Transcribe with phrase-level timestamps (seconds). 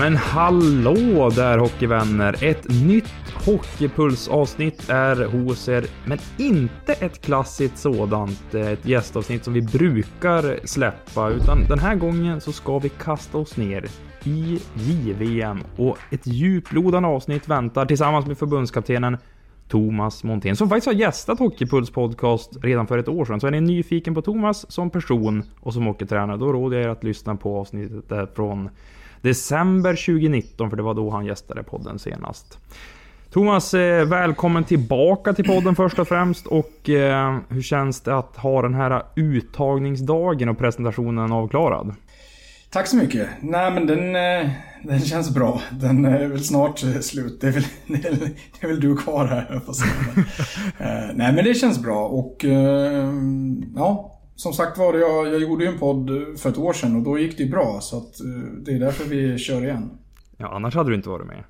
[0.00, 2.44] Men hallå där hockeyvänner!
[2.44, 3.12] Ett nytt
[3.46, 10.66] Hockeypuls-avsnitt är hos er, men inte ett klassiskt sådant, eh, ett gästavsnitt som vi brukar
[10.66, 13.86] släppa, utan den här gången så ska vi kasta oss ner
[14.24, 19.16] i JVM och ett djuplodande avsnitt väntar tillsammans med förbundskaptenen
[19.68, 23.40] Thomas Montén som faktiskt har gästat Hockeypuls podcast redan för ett år sedan.
[23.40, 26.88] Så är ni nyfiken på Thomas som person och som hockeytränare, då råder jag er
[26.88, 28.70] att lyssna på avsnittet från
[29.22, 32.58] december 2019, för det var då han gästade podden senast.
[33.32, 36.46] Thomas, eh, välkommen tillbaka till podden först och främst.
[36.46, 41.94] Och eh, hur känns det att ha den här uttagningsdagen och presentationen avklarad?
[42.70, 43.28] Tack så mycket.
[43.40, 44.50] Nej men den, eh,
[44.82, 45.60] den känns bra.
[45.70, 47.40] Den är väl snart slut.
[47.40, 48.16] Det är väl, det är,
[48.60, 49.62] det är väl du kvar här, jag
[51.16, 52.44] Nej men det känns bra och
[53.76, 57.02] ja, som sagt var, jag, jag gjorde ju en podd för ett år sedan och
[57.02, 57.80] då gick det ju bra.
[57.80, 58.20] Så att,
[58.64, 59.90] det är därför vi kör igen.
[60.36, 61.44] Ja, annars hade du inte varit med.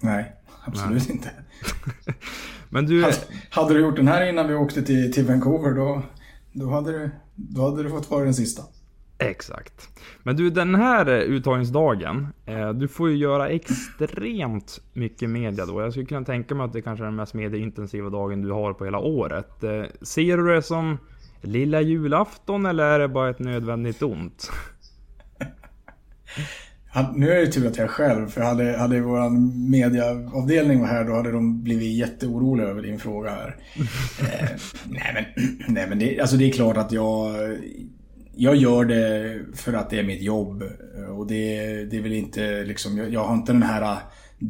[0.00, 0.32] Nej,
[0.64, 1.16] absolut Nej.
[1.16, 1.30] inte.
[2.68, 3.02] Men du...
[3.02, 3.16] Hade,
[3.50, 6.02] hade, du gjort den här innan vi åkte till, till Vancouver då,
[6.52, 8.62] då, hade du, då hade du fått vara den sista.
[9.18, 9.88] Exakt.
[10.22, 15.80] Men du, den här uttagningsdagen, eh, du får ju göra extremt mycket media då.
[15.80, 18.72] Jag skulle kunna tänka mig att det kanske är den mest medieintensiva dagen du har
[18.72, 19.64] på hela året.
[19.64, 20.98] Eh, ser du det som
[21.44, 24.50] lilla julafton eller är det bara ett nödvändigt ont?
[27.14, 29.30] Nu är det tur att jag är själv, för hade, hade vår
[29.70, 33.56] mediaavdelning var här då hade de blivit jätteoroliga över din fråga här.
[34.20, 34.48] eh,
[34.84, 37.34] nej men, nej, men det, alltså det är klart att jag,
[38.36, 40.62] jag gör det för att det är mitt jobb.
[41.16, 43.98] Och det, det är väl inte liksom, jag, jag har inte den här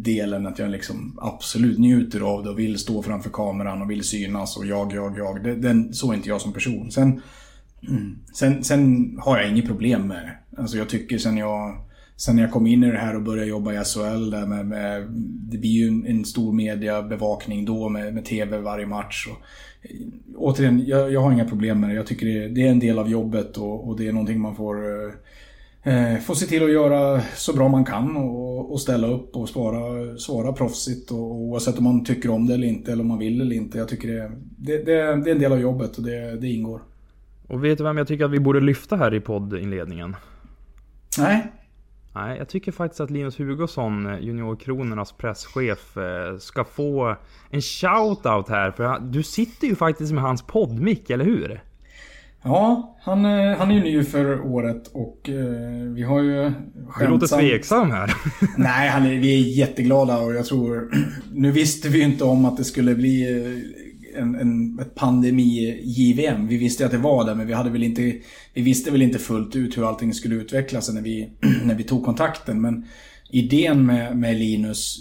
[0.03, 4.05] delen att jag liksom absolut njuter av det och vill stå framför kameran och vill
[4.05, 5.45] synas och jag, jag, jag.
[5.45, 6.91] Det, den, så är inte jag som person.
[6.91, 7.23] Sen,
[8.35, 10.61] sen, sen har jag inget problem med det.
[10.61, 11.85] Alltså jag tycker sen jag
[12.17, 14.67] Sen när jag kom in i det här och började jobba i SHL där med,
[14.67, 15.03] med
[15.51, 19.27] det blir ju en, en, stor mediebevakning då med, med TV varje match.
[19.27, 19.37] Och,
[20.37, 21.95] återigen, jag, jag, har inga problem med det.
[21.95, 24.57] Jag tycker det, det är en del av jobbet och, och det är någonting man
[24.57, 25.13] får eh,
[25.85, 29.49] eh, får se till att göra så bra man kan och, och ställa upp och
[29.49, 33.19] svara, svara proffsigt och, oavsett om man tycker om det eller inte eller om man
[33.19, 33.79] vill eller inte.
[33.79, 36.81] Jag tycker det, det, det, det är en del av jobbet och det, det ingår.
[37.49, 40.17] Och vet du vem jag tycker att vi borde lyfta här i poddinledningen?
[41.19, 41.53] Nej.
[42.15, 47.17] Nej, jag tycker faktiskt att Linus Hugosson, Juniorkronornas presschef, eh, ska få
[47.51, 48.71] en shout-out här.
[48.71, 51.61] För du sitter ju faktiskt med hans poddmick, eller hur?
[52.45, 56.53] Ja, han, eh, han är ju ny för året och eh, vi har ju
[56.89, 56.99] skämtsamt...
[56.99, 58.15] Du låter tveksam här.
[58.57, 60.91] Nej, han är, vi är jätteglada och jag tror...
[61.33, 63.27] Nu visste vi ju inte om att det skulle bli
[64.17, 66.47] en, en, ett pandemi-JVM.
[66.47, 68.03] Vi visste att det var det, men vi, hade väl inte,
[68.55, 71.31] vi visste väl inte fullt ut hur allting skulle utvecklas när vi,
[71.65, 72.61] när vi tog kontakten.
[72.61, 72.85] Men
[73.31, 74.99] idén med, med Linus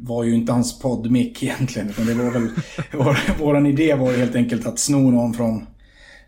[0.00, 1.88] var ju inte hans poddmick egentligen.
[1.88, 2.48] Utan det var väl,
[2.92, 5.66] vår, våran idé var helt enkelt att sno någon från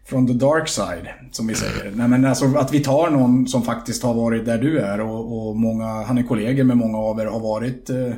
[0.05, 1.93] från the dark side, som vi säger.
[1.95, 5.49] Nej, men alltså att vi tar någon som faktiskt har varit där du är och,
[5.49, 8.13] och många, han är kollegor med många av er, har varit eh,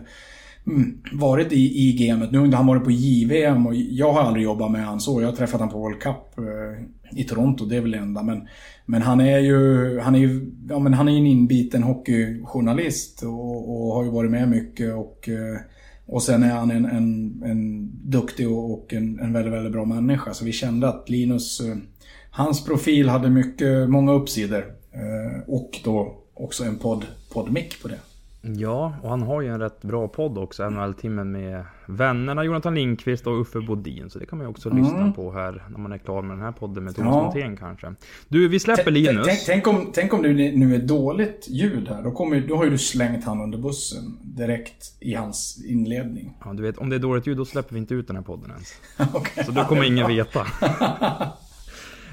[0.66, 2.32] mm, varit i, i gamet.
[2.32, 5.20] Nu har han varit på JVM och jag har aldrig jobbat med honom så.
[5.20, 8.22] Jag har träffat honom på World Cup eh, i Toronto, det är väl det enda.
[8.22, 8.48] Men,
[8.86, 13.86] men han är ju, han är ju, ja men han är en inbiten hockeyjournalist och,
[13.86, 15.60] och har ju varit med mycket och eh,
[16.06, 20.34] och sen är han en, en, en duktig och en, en väldigt, väldigt bra människa.
[20.34, 21.76] Så vi kände att Linus, eh,
[22.30, 24.64] hans profil hade mycket, många uppsidor.
[24.92, 27.98] Eh, och då också en podd, poddmick på det.
[28.54, 33.26] Ja, och han har ju en rätt bra podd också, NHL-timmen med vännerna Jonathan Lindqvist
[33.26, 34.10] och Uffe Bodin.
[34.10, 34.82] Så det kan man ju också mm.
[34.82, 37.22] lyssna på här när man är klar med den här podden med Thomas ja.
[37.22, 37.94] Montén kanske.
[38.28, 39.26] Du, vi släpper Linus.
[39.26, 42.02] Tänk, tänk, om, tänk om det nu är dåligt ljud här.
[42.02, 46.36] Då, kommer, då har ju du slängt han under bussen direkt i hans inledning.
[46.44, 48.22] Ja, du vet, om det är dåligt ljud då släpper vi inte ut den här
[48.22, 48.74] podden ens.
[49.14, 49.44] okay.
[49.44, 50.46] Så då kommer ingen veta.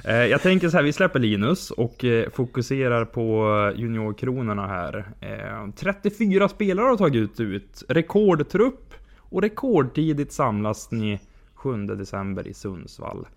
[0.06, 5.06] Eh, jag tänker så här, vi släpper Linus och eh, fokuserar på juniorkronorna här.
[5.20, 11.20] Eh, 34 spelare har tagit ut, rekordtrupp och rekordtidigt samlas ni
[11.54, 13.28] 7 december i Sundsvall.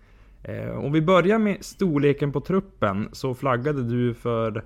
[0.73, 4.63] Om vi börjar med storleken på truppen så flaggade du för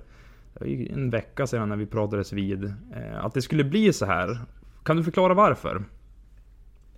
[0.90, 2.74] en vecka sedan när vi pratades vid,
[3.22, 4.38] att det skulle bli så här.
[4.82, 5.82] Kan du förklara varför?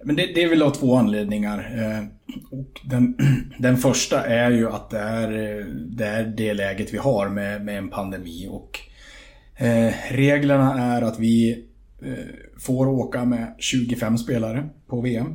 [0.04, 1.58] Men det, det är väl av två anledningar.
[1.76, 2.04] Eh,
[2.50, 3.16] och den,
[3.58, 7.64] den första är ju att det är, eh, det är det läget vi har med,
[7.64, 8.46] med en pandemi.
[8.50, 8.78] Och
[9.56, 11.64] eh, reglerna är att vi
[12.02, 12.12] eh,
[12.58, 15.34] får åka med 25 spelare på VM.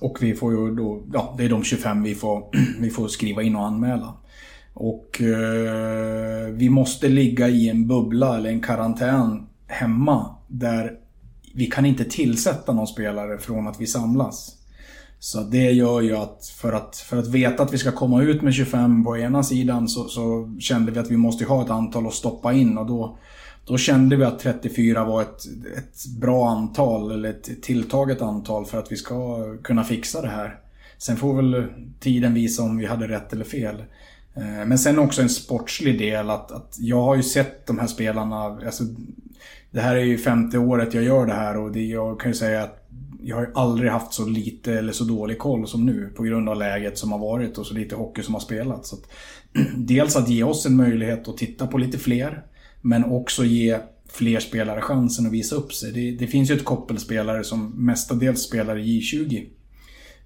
[0.00, 2.44] Och vi får ju då, ja det är de 25 vi får,
[2.80, 4.14] vi får skriva in och anmäla.
[4.74, 10.92] Och eh, vi måste ligga i en bubbla eller en karantän hemma där
[11.54, 14.56] vi kan inte tillsätta någon spelare från att vi samlas.
[15.18, 18.42] Så det gör ju att för, att för att veta att vi ska komma ut
[18.42, 22.06] med 25 på ena sidan så, så kände vi att vi måste ha ett antal
[22.06, 23.18] att stoppa in och då,
[23.64, 25.44] då kände vi att 34 var ett,
[25.76, 30.58] ett bra antal eller ett tilltaget antal för att vi ska kunna fixa det här.
[30.98, 31.66] Sen får väl
[32.00, 33.76] tiden visa om vi hade rätt eller fel.
[34.34, 37.86] Eh, men sen också en sportslig del att, att jag har ju sett de här
[37.86, 38.84] spelarna, alltså,
[39.72, 42.34] det här är ju femte året jag gör det här och det, jag kan ju
[42.34, 42.78] säga att
[43.22, 46.48] jag har ju aldrig haft så lite eller så dålig koll som nu på grund
[46.48, 48.88] av läget som har varit och så lite hockey som har spelats.
[48.88, 49.02] Så att,
[49.76, 52.42] dels att ge oss en möjlighet att titta på lite fler,
[52.80, 53.78] men också ge
[54.08, 55.92] fler spelare chansen att visa upp sig.
[55.92, 59.46] Det, det finns ju ett koppel spelare som mestadels spelar i J20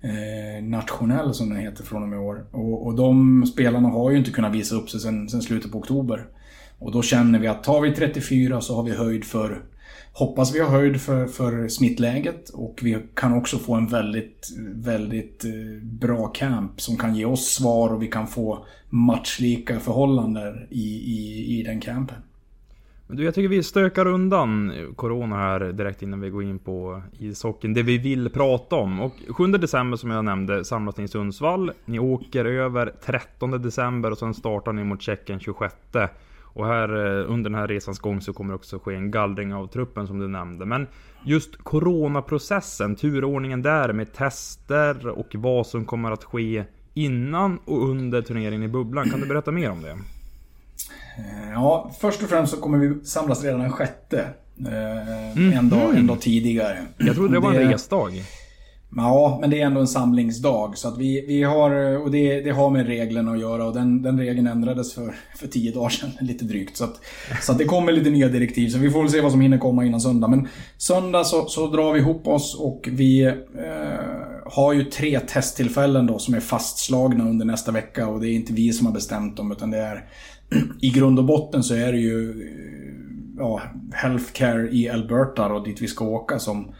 [0.00, 2.46] eh, nationell som den heter från och med i år.
[2.50, 5.78] Och, och de spelarna har ju inte kunnat visa upp sig sen, sen slutet på
[5.78, 6.26] oktober.
[6.78, 9.62] Och då känner vi att tar vi 34 så har vi höjd för
[10.18, 15.44] Hoppas vi har höjd för, för smittläget och vi kan också få en väldigt, väldigt
[15.44, 15.50] eh,
[15.82, 21.60] bra camp som kan ge oss svar och vi kan få matchlika förhållanden i, i,
[21.60, 22.16] i den campen.
[23.06, 27.02] Men du, jag tycker vi stökar undan Corona här direkt innan vi går in på
[27.18, 27.74] ishockeyn.
[27.74, 29.00] Det vi vill prata om.
[29.00, 31.72] Och 7 december som jag nämnde samlas ni i Sundsvall.
[31.84, 35.74] Ni åker över 13 december och sen startar ni mot Tjeckien 26.
[36.56, 39.54] Och här eh, under den här resans gång så kommer det också ske en gallring
[39.54, 40.66] av truppen som du nämnde.
[40.66, 40.86] Men
[41.24, 46.64] just coronaprocessen, turordningen där med tester och vad som kommer att ske
[46.94, 49.10] innan och under turneringen i bubblan.
[49.10, 49.90] Kan du berätta mer om det?
[49.90, 54.28] Eh, ja, först och främst så kommer vi samlas redan den sjätte.
[54.66, 56.78] Eh, en, dag, en dag tidigare.
[56.96, 58.12] Jag trodde det var en resdag.
[58.96, 60.78] Ja, men det är ändå en samlingsdag.
[60.78, 64.02] Så att vi, vi har, och det, det har med reglerna att göra och den,
[64.02, 66.76] den regeln ändrades för, för tio dagar sedan, lite drygt.
[66.76, 67.00] Så, att,
[67.42, 69.58] så att det kommer lite nya direktiv, så vi får väl se vad som hinner
[69.58, 70.28] komma innan söndag.
[70.28, 70.48] Men
[70.78, 73.32] söndag så, så drar vi ihop oss och vi eh,
[74.44, 78.52] har ju tre testtillfällen då som är fastslagna under nästa vecka och det är inte
[78.52, 80.04] vi som har bestämt dem utan det är
[80.80, 83.62] i grund och botten så är det ju eh, ja,
[83.92, 86.74] Healthcare i Alberta och dit vi ska åka som,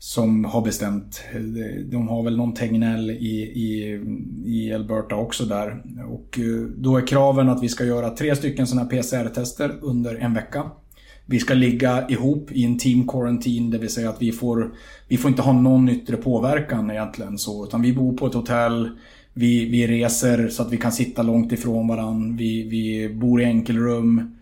[0.00, 1.22] som har bestämt.
[1.34, 4.00] Eh, de har väl någon Tegnell i, i,
[4.44, 5.82] i Alberta också där.
[6.08, 10.34] Och eh, då är kraven att vi ska göra tre stycken sådana PCR-tester under en
[10.34, 10.70] vecka.
[11.26, 14.74] Vi ska ligga ihop i en team quarantine, det vill säga att vi får,
[15.08, 18.90] vi får inte ha någon yttre påverkan egentligen så, utan vi bor på ett hotell
[19.32, 22.36] vi, vi reser så att vi kan sitta långt ifrån varandra.
[22.38, 24.36] Vi, vi bor i enkelrum.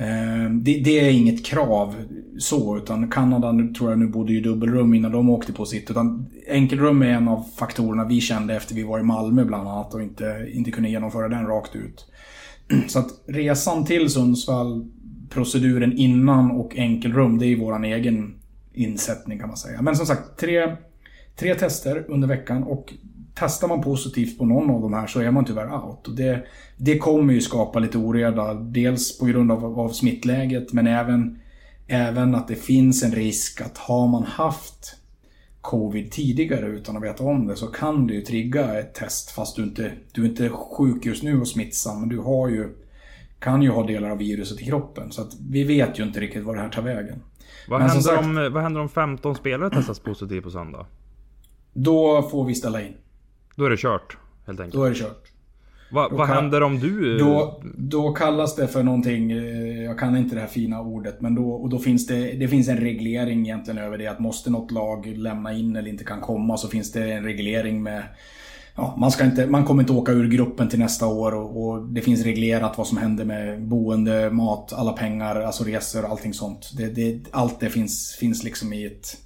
[0.00, 1.94] Ehm, det, det, är inget krav
[2.38, 5.90] så, utan Kanada nu tror jag nu bodde i dubbelrum innan de åkte på sitt.
[5.90, 9.94] Utan enkelrum är en av faktorerna vi kände efter vi var i Malmö bland annat
[9.94, 12.06] och inte, inte kunde genomföra den rakt ut.
[12.88, 14.86] Så att resan till Sundsvall,
[15.30, 18.34] proceduren innan och enkelrum, det är våran egen
[18.72, 19.82] insättning kan man säga.
[19.82, 20.76] Men som sagt, tre,
[21.36, 22.94] tre tester under veckan och
[23.40, 26.08] testar man positivt på någon av de här så är man tyvärr out.
[26.08, 28.54] Och det, det kommer ju skapa lite oreda.
[28.54, 31.38] Dels på grund av, av smittläget men även,
[31.86, 34.96] även att det finns en risk att har man haft
[35.60, 39.56] covid tidigare utan att veta om det så kan det ju trigga ett test fast
[39.56, 42.68] du inte du är inte sjuk just nu och smittsam men du har ju
[43.40, 45.12] kan ju ha delar av viruset i kroppen.
[45.12, 47.22] Så att vi vet ju inte riktigt var det här tar vägen.
[47.68, 50.86] Vad, händer, sagt, om, vad händer om 15 spelare testas positivt på söndag?
[51.72, 52.94] Då får vi ställa in.
[53.60, 54.74] Då är det kört, helt enkelt.
[54.74, 55.30] Då är det kört.
[55.90, 57.18] Va, vad händer om du...
[57.18, 61.34] Då, då kallas det för någonting, eh, jag kan inte det här fina ordet, men
[61.34, 64.06] då, och då finns det, det finns en reglering egentligen över det.
[64.06, 67.82] Att måste något lag lämna in eller inte kan komma så finns det en reglering
[67.82, 68.02] med
[68.74, 71.82] Ja, man, ska inte, man kommer inte åka ur gruppen till nästa år och, och,
[71.82, 76.70] det finns reglerat vad som händer med boende, mat, alla pengar, alltså resor, allting sånt.
[76.76, 79.16] Det, det, allt det finns, finns liksom i ett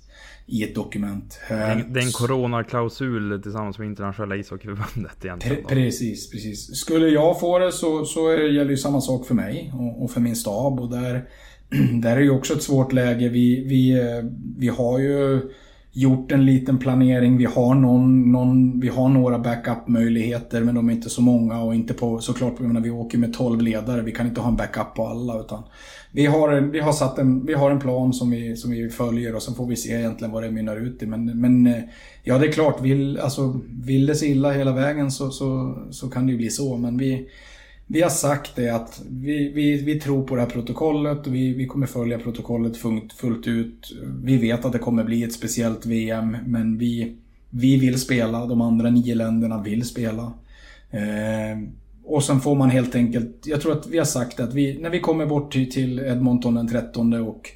[0.47, 1.41] i ett dokument.
[1.49, 5.65] Det är en coronaklausul tillsammans med internationella ishockeyförbundet egentligen.
[5.65, 6.77] Pre precis, precis.
[6.77, 10.21] Skulle jag få det så, så gäller ju samma sak för mig och, och för
[10.21, 10.81] min stab.
[10.81, 11.25] Och där,
[12.03, 13.29] där är ju också ett svårt läge.
[13.29, 14.01] Vi, vi,
[14.59, 15.41] vi har ju
[15.93, 17.37] gjort en liten planering.
[17.37, 21.75] Vi har, någon, någon, vi har några backup-möjligheter men de är inte så många och
[21.75, 24.03] inte på, såklart, jag menar, vi åker med 12 ledare.
[24.03, 25.63] Vi kan inte ha en backup på alla utan
[26.15, 29.35] vi har, vi har, satt en, vi har en plan som vi, som vi följer
[29.35, 31.07] och sen får vi se egentligen vad det mynnar ut i.
[31.07, 31.83] Men, men eh,
[32.23, 36.11] ja, det är klart, vill, alltså, vill det sig illa hela vägen så, så, så
[36.11, 36.77] kan det ju bli så.
[36.77, 37.29] Men vi,
[37.87, 41.55] vi har sagt det att vi, vi, vi tror på det här protokollet och vi,
[41.55, 43.93] vi kommer följa protokollet fullt, fullt ut.
[44.23, 47.17] Vi vet att det kommer bli ett speciellt VM, men vi,
[47.51, 48.47] vi vill spela.
[48.47, 50.33] De andra nio länderna vill spela.
[50.91, 51.59] Eh,
[52.05, 54.91] och sen får man helt enkelt, jag tror att vi har sagt att vi, när
[54.91, 57.51] vi kommer bort till, Edmonton den 13 och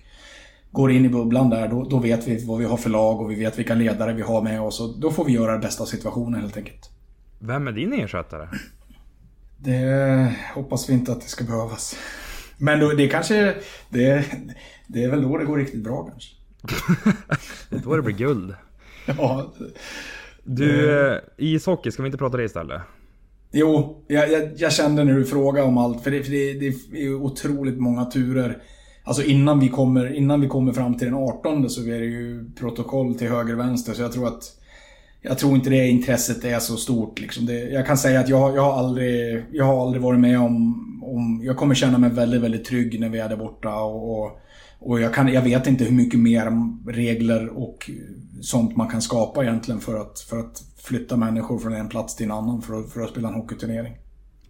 [0.71, 3.31] går in i bubblan där, då, då vet vi vad vi har för lag och
[3.31, 4.81] vi vet vilka ledare vi har med oss.
[4.81, 6.91] Och då får vi göra det bästa av situationen helt enkelt.
[7.39, 8.49] Vem är din ersättare?
[9.57, 11.97] Det hoppas vi inte att det ska behövas.
[12.59, 13.55] Men då, det kanske...
[13.91, 14.25] Det,
[14.87, 16.35] det är väl då det går riktigt bra kanske.
[17.71, 18.55] det är då det blir guld.
[19.07, 19.53] Ja.
[20.45, 22.83] Du, eh, ishockey, ska vi inte prata det istället?
[23.53, 26.67] Jo, jag, jag, jag kände när du frågade om allt, för det, för det, det
[27.03, 28.63] är otroligt många turer.
[29.05, 32.51] Alltså innan vi kommer, innan vi kommer fram till den 18 så är det ju
[32.59, 34.59] protokoll till höger och vänster, så jag tror att
[35.23, 37.21] jag tror inte det intresset är så stort.
[37.21, 37.47] Liksom.
[37.47, 40.85] Det, jag kan säga att jag, jag, har aldrig, jag har aldrig varit med om,
[41.03, 41.41] om...
[41.45, 43.75] Jag kommer känna mig väldigt, väldigt trygg när vi är där borta.
[43.75, 44.41] Och, och,
[44.79, 46.53] och jag, kan, jag vet inte hur mycket mer
[46.93, 47.91] regler och
[48.41, 52.27] sånt man kan skapa egentligen för att, för att flytta människor från en plats till
[52.27, 53.97] en annan för att, för att spela en hockeyturnering.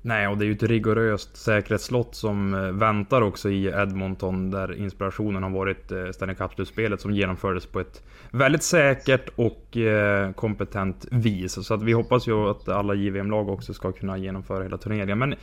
[0.02, 4.74] Nej, och det är ju ett rigoröst säkerhetsslott som eh, väntar också i Edmonton där
[4.74, 11.06] inspirationen har varit eh, Stanley Cup-slutspelet som genomfördes på ett väldigt säkert och eh, kompetent
[11.10, 11.66] vis.
[11.66, 15.18] Så att vi hoppas ju att alla JVM-lag också ska kunna genomföra hela turneringen.
[15.18, 15.34] Men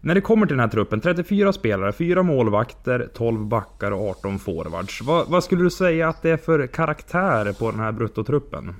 [0.00, 4.38] när det kommer till den här truppen, 34 spelare, 4 målvakter, 12 backar och 18
[4.38, 5.02] forwards.
[5.02, 8.74] Vad, vad skulle du säga att det är för karaktär på den här bruttotruppen?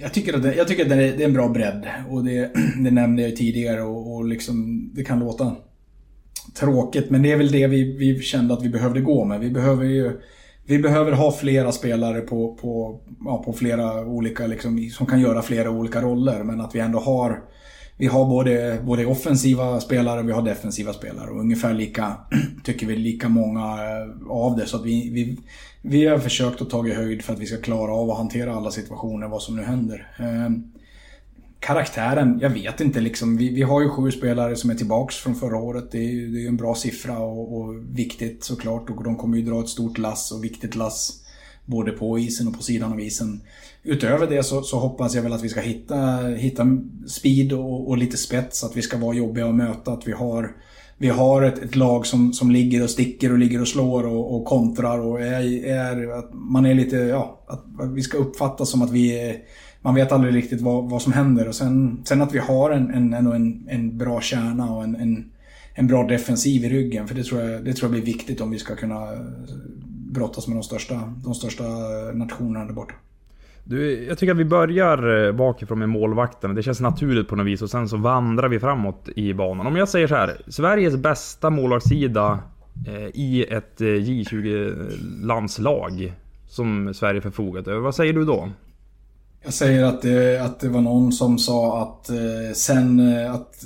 [0.00, 1.86] Jag tycker att det, jag tycker att det, är, det är en bra bredd.
[2.10, 2.50] Och det,
[2.84, 5.56] det nämnde jag ju tidigare och, och liksom, det kan låta
[6.60, 9.40] tråkigt men det är väl det vi, vi kände att vi behövde gå med.
[9.40, 10.20] Vi behöver ju
[10.68, 15.42] vi behöver ha flera spelare på, på, ja, på flera olika, liksom, som kan göra
[15.42, 16.42] flera olika roller.
[16.42, 17.42] Men att vi ändå har
[17.98, 21.30] vi har både, både offensiva spelare och vi har defensiva spelare.
[21.30, 22.16] Och ungefär lika,
[22.64, 24.66] tycker vi, lika många eh, av det.
[24.66, 25.38] Så att vi, vi,
[25.82, 28.70] vi har försökt att ta höjd för att vi ska klara av att hantera alla
[28.70, 30.12] situationer, vad som nu händer.
[30.18, 30.50] Eh,
[31.60, 33.36] karaktären, jag vet inte liksom.
[33.36, 35.90] Vi, vi har ju sju spelare som är tillbaks från förra året.
[35.90, 38.90] Det är ju det är en bra siffra och, och, viktigt såklart.
[38.90, 41.24] Och de kommer ju dra ett stort lass och viktigt lass.
[41.68, 43.40] Både på isen och på sidan av isen.
[43.82, 46.66] Utöver det så, så hoppas jag väl att vi ska hitta, hitta
[47.06, 48.64] speed och, och, lite spets.
[48.64, 49.92] Att vi ska vara jobbiga att möta.
[49.92, 50.56] Att vi har,
[50.98, 54.36] vi har ett, ett lag som, som ligger och sticker och ligger och slår och,
[54.36, 54.98] och kontrar.
[54.98, 59.18] Och är, är, att man är lite, ja, att vi ska uppfattas som att vi
[59.20, 59.36] är
[59.80, 61.48] man vet aldrig riktigt vad, vad som händer.
[61.48, 65.30] Och sen, sen att vi har en, en, en, en bra kärna och en, en,
[65.74, 67.08] en bra defensiv i ryggen.
[67.08, 69.08] För det tror, jag, det tror jag blir viktigt om vi ska kunna
[70.12, 71.64] brottas med de största, de största
[72.14, 72.94] nationerna där borta.
[73.64, 76.54] Du, jag tycker att vi börjar eh, bakifrån med målvakten.
[76.54, 79.66] Det känns naturligt på något vis och sen så vandrar vi framåt i banan.
[79.66, 80.36] Om jag säger så här.
[80.48, 82.38] Sveriges bästa målvaktssida
[82.86, 86.12] eh, i ett eh, J20-landslag
[86.48, 87.80] som Sverige förfogat över.
[87.80, 88.48] Vad säger du då?
[89.44, 92.16] Jag säger att det, att det var någon som sa att eh,
[92.54, 93.64] sen eh, att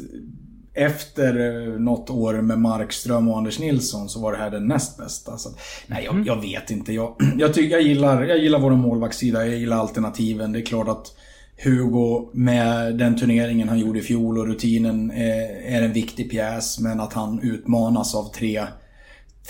[0.74, 4.98] efter eh, något år med Markström och Anders Nilsson så var det här den näst
[4.98, 5.38] bästa.
[5.38, 5.50] Så,
[5.86, 6.26] nej, jag, mm.
[6.26, 6.92] jag, vet inte.
[6.92, 10.52] Jag, jag, tycker, jag, gillar, jag gillar vår målvaktssida, jag gillar alternativen.
[10.52, 11.16] Det är klart att
[11.64, 16.80] Hugo med den turneringen han gjorde i fjol och rutinen är, är en viktig pjäs.
[16.80, 18.64] Men att han utmanas av tre,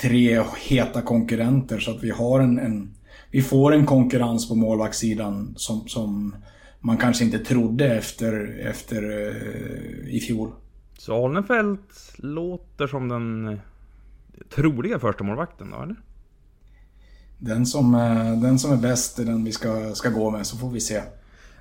[0.01, 2.95] tre heta konkurrenter så att vi har en, en
[3.31, 6.37] vi får en konkurrens på målvaktssidan som, som
[6.81, 10.53] man kanske inte trodde efter, efter uh, i fjol.
[11.03, 13.61] Så Alnefelt låter som den
[14.49, 15.97] troliga första målvakten då, eller?
[17.39, 17.93] Den som,
[18.43, 21.03] den som är bäst är den vi ska, ska gå med, så får vi se.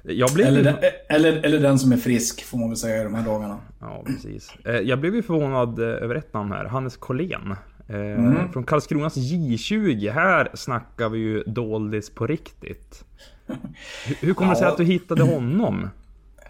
[0.04, 0.76] Eller, den,
[1.10, 3.60] eller, eller den som är frisk, får man väl säga i de här dagarna.
[3.80, 4.52] Ja, precis.
[4.66, 6.66] Eh, jag blev ju förvånad eh, över ett namn här.
[6.66, 7.56] Hannes Collén.
[7.88, 8.52] Eh, mm.
[8.52, 10.12] Från Karlskronas J20.
[10.12, 13.06] Här snackar vi ju doldis på riktigt.
[14.20, 15.90] Hur kommer det sig att du hittade honom?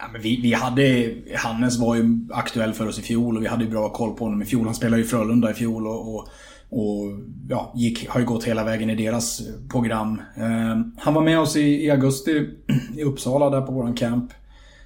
[0.02, 1.14] Ja, men vi, vi hade...
[1.36, 4.24] Hannes var ju aktuell för oss i fjol och vi hade ju bra koll på
[4.24, 4.64] honom i fjol.
[4.64, 6.28] Han spelade ju Frölunda i fjol och, och,
[6.68, 7.12] och
[7.48, 10.20] ja, gick, har ju gått hela vägen i deras program.
[10.36, 12.48] Eh, han var med oss i, i augusti
[12.96, 14.32] i Uppsala där på våran camp.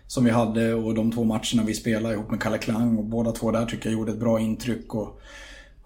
[0.06, 3.32] Som vi hade och de två matcherna vi spelade ihop med Kalle Klang och båda
[3.32, 4.94] två där tycker jag gjorde ett bra intryck.
[4.94, 5.20] Och,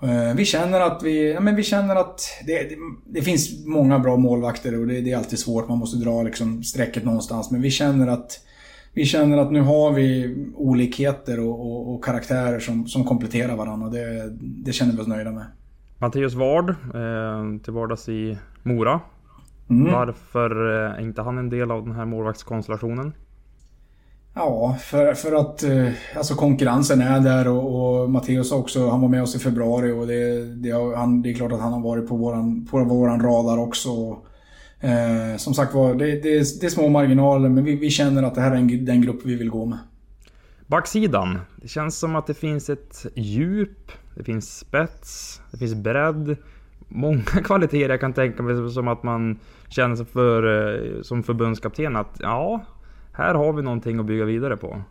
[0.03, 3.99] Eh, vi känner att vi, ja, men vi känner att det, det, det finns många
[3.99, 5.69] bra målvakter och det, det, är alltid svårt.
[5.69, 7.51] Man måste dra liksom strecket någonstans.
[7.51, 8.41] Men vi känner att
[8.93, 13.89] vi känner att nu har vi olikheter och, och, och karaktärer som, som kompletterar varandra.
[13.89, 15.47] Det, det känner vi oss nöjda med.
[15.99, 19.01] Mattias Ward, eh, till vardags i Mora.
[19.71, 19.93] Mm.
[19.93, 23.13] Varför eh, är inte han en del av den här målvaktskonstellationen?
[24.35, 29.09] Ja, för, för att eh, alltså konkurrensen är där och, och Matteus också, han var
[29.09, 32.09] med oss i februari och det, det, han, det är klart att han har varit
[32.09, 34.19] på våran, på våran radar också.
[34.81, 38.35] Eh, som sagt var, det, det, det, är små marginaler men vi, vi känner att
[38.35, 39.79] det här är en, den grupp vi vill gå med.
[40.67, 41.39] Backsidan.
[41.57, 46.37] Det känns som att det finns ett djup, det finns spets, det finns bredd.
[46.89, 50.43] Många kvaliteter jag kan tänka mig som att man känner sig för,
[50.97, 52.65] eh, som förbundskapten att ja,
[53.13, 54.83] här har vi någonting att bygga vidare på.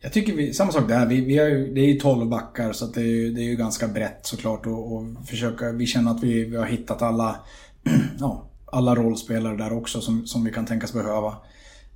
[0.00, 1.06] Jag tycker vi, samma sak där.
[1.06, 3.56] Vi, vi har ju, det är ju 12 backar så det, är, det är ju
[3.56, 7.36] ganska brett såklart och, och försöka, vi känner att vi, vi har hittat alla,
[8.18, 11.28] ja, alla rollspelare där också som, som vi kan tänkas behöva.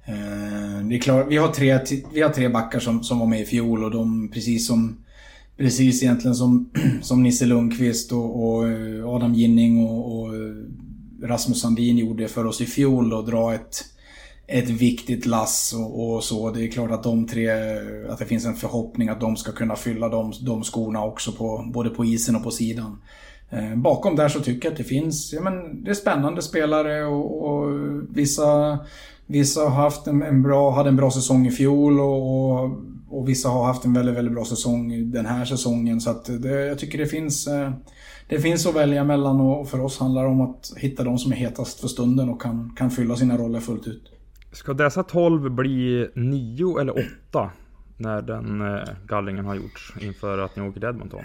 [0.05, 1.81] Eh, det är klart, vi har tre,
[2.13, 4.97] vi har tre backar som, som var med i fjol och de precis som
[5.57, 6.71] Precis egentligen som,
[7.03, 10.55] som Nisse Lundqvist och, och eh, Adam Ginning och, och eh,
[11.23, 13.85] Rasmus Sandin gjorde för oss i fjol och dra ett
[14.49, 16.51] ett viktigt lass och, och, så.
[16.51, 17.51] Det är klart att de tre,
[18.09, 21.65] att det finns en förhoppning att de ska kunna fylla de, de skorna också på,
[21.73, 23.03] både på isen och på sidan.
[23.51, 27.05] Eh, bakom där så tycker jag att det finns, ja men det är spännande spelare
[27.05, 27.73] och, och
[28.09, 28.79] vissa,
[29.27, 32.71] vissa har haft en, en, bra, hade en bra säsong i fjol och, och,
[33.09, 36.01] och, vissa har haft en väldigt, väldigt bra säsong den här säsongen.
[36.01, 37.71] Så att det, jag tycker det finns eh,
[38.29, 41.33] det finns att välja mellan och för oss handlar det om att hitta de som
[41.33, 44.13] är hetast för stunden och kan, kan fylla sina roller fullt ut.
[44.53, 46.93] Ska dessa 12 bli 9 eller
[47.31, 47.51] 8?
[47.97, 51.25] När den eh, gallringen har gjorts inför att ni åker till Edmonton?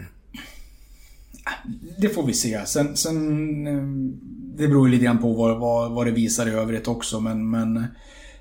[1.97, 2.65] Det får vi se.
[2.65, 3.83] Sen, sen eh,
[4.57, 7.49] det beror ju lite grann på vad, vad, vad det visar i övrigt också men,
[7.49, 7.85] men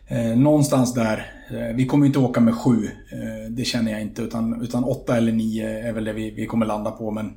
[0.06, 1.32] eh, någonstans där.
[1.50, 2.84] Eh, vi kommer inte åka med sju.
[2.84, 6.46] Eh, det känner jag inte utan, utan åtta eller nio är väl det vi, vi
[6.46, 7.32] kommer landa på men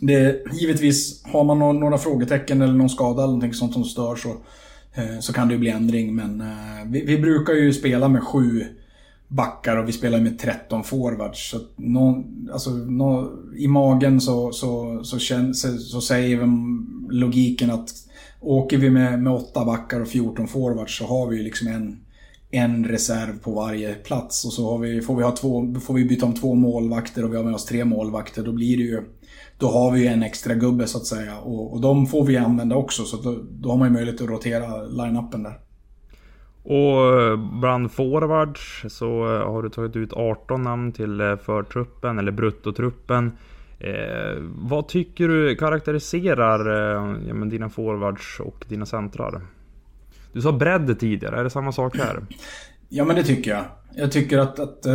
[0.00, 4.16] det, givetvis, har man några, några frågetecken eller någon skada eller någonting sånt som stör
[4.16, 4.36] så
[4.96, 6.14] Eh, så kan det ju bli ändring.
[6.14, 8.64] Men eh, vi, vi, brukar ju spela med sju
[9.28, 11.50] backar och vi spelar med 13 forwards.
[11.50, 16.48] Så någon, alltså, någon, I magen så, så, så, känns, så, så säger
[17.10, 17.90] logiken att
[18.40, 22.00] åker vi med, med 8 backar och 14 forwards så har vi ju liksom en,
[22.50, 24.44] en reserv på varje plats.
[24.44, 27.32] Och så har vi, får, vi ha två, får vi byta om två målvakter och
[27.32, 28.44] vi har med oss tre målvakter.
[28.44, 29.02] Då blir det ju
[29.58, 31.38] då har vi ju en extra gubbe så att säga.
[31.38, 34.28] Och, och de får vi använda också så då, då har man ju möjlighet att
[34.28, 35.65] rotera line-upen där.
[36.68, 42.18] Och eh, bland forwards så eh, har du tagit ut 18 namn till eh, förtruppen
[42.18, 43.32] eller bruttotruppen.
[43.78, 49.40] Eh, vad tycker du karaktäriserar eh, ja, men dina forwards och dina centrar?
[50.32, 52.26] Du sa bredd tidigare, är det samma sak här?
[52.88, 53.64] Ja men det tycker jag.
[53.94, 54.94] Jag tycker att, att uh,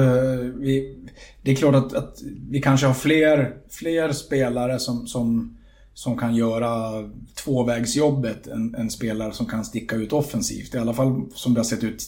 [0.56, 0.98] vi...
[1.42, 2.18] Det är klart att, att,
[2.50, 5.58] vi kanske har fler, fler spelare som, som,
[6.02, 7.04] som kan göra
[7.44, 10.76] tvåvägsjobbet än, en, spelare som kan sticka ut offensivt.
[10.76, 12.04] I alla fall som det har sett ut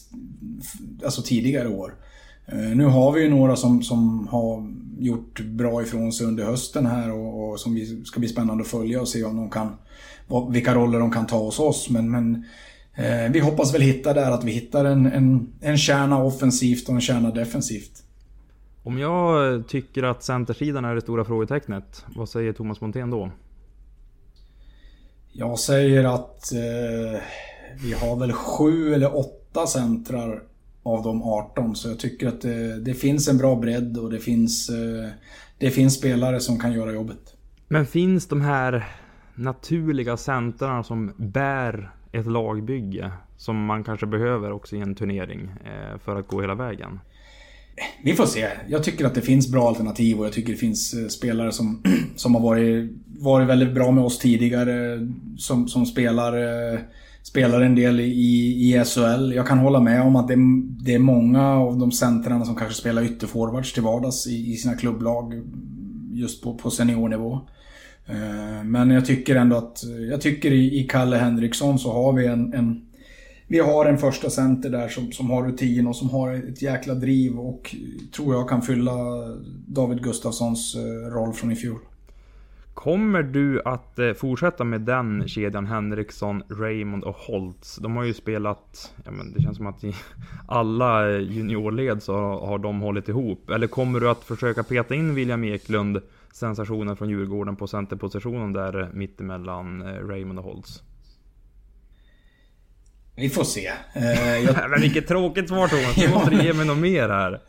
[1.04, 1.96] alltså tidigare år.
[2.46, 6.86] Eh, nu har vi ju några som, som har gjort bra ifrån sig under hösten
[6.86, 9.76] här och, och som vi, ska bli spännande att följa och se om de kan...
[10.52, 11.90] Vilka roller de kan ta hos oss.
[11.90, 12.46] Men, men
[12.96, 16.96] Eh, vi hoppas väl hitta där att vi hittar en, en, en kärna offensivt och
[16.96, 18.04] en kärna defensivt.
[18.84, 23.32] Om jag tycker att centersidan är det stora frågetecknet, vad säger Thomas Montén då?
[25.36, 27.22] Jag säger att eh,
[27.84, 30.44] vi har väl sju eller åtta centrar
[30.84, 34.20] av de 18 så jag tycker att det, det finns en bra bredd och det
[34.20, 35.10] finns, eh,
[35.58, 37.36] det finns spelare som kan göra jobbet.
[37.68, 38.88] Men finns de här
[39.36, 45.98] naturliga centrarna som bär ett lagbygge som man kanske behöver också i en turnering eh,
[45.98, 47.00] för att gå hela vägen?
[48.04, 48.48] Vi får se.
[48.68, 51.84] Jag tycker att det finns bra alternativ och jag tycker det finns eh, spelare som,
[52.16, 55.08] som har varit, varit väldigt bra med oss tidigare.
[55.38, 56.38] Som, som spelar,
[56.74, 56.80] eh,
[57.24, 59.34] spelar en del i, i SHL.
[59.36, 60.36] Jag kan hålla med om att det,
[60.84, 64.76] det är många av de centrarna som kanske spelar ytterforwards till vardags i, i sina
[64.76, 65.42] klubblag.
[66.14, 67.40] Just på, på seniornivå.
[68.06, 72.54] Eh, men jag tycker ändå att, jag tycker i Kalle Henriksson så har vi en,
[72.54, 72.82] en
[73.48, 76.94] vi har en första center där som, som har rutin och som har ett jäkla
[76.94, 78.92] driv och eh, tror jag kan fylla
[79.68, 81.80] David Gustafssons eh, roll från i fjol.
[82.74, 87.76] Kommer du att eh, fortsätta med den kedjan Henriksson, Raymond och Holtz?
[87.76, 89.94] De har ju spelat, ja men det känns som att i
[90.48, 93.50] alla juniorled så har de hållit ihop.
[93.50, 96.02] Eller kommer du att försöka peta in William Eklund
[96.34, 100.84] sensationen från Djurgården på centerpositionen där mittemellan Raymond och Holtz?
[103.16, 103.72] Vi får se.
[103.94, 104.56] Eh, jag...
[104.70, 105.96] Men vilket tråkigt svar Thomas.
[105.96, 107.42] Du måste ge mig något mer här.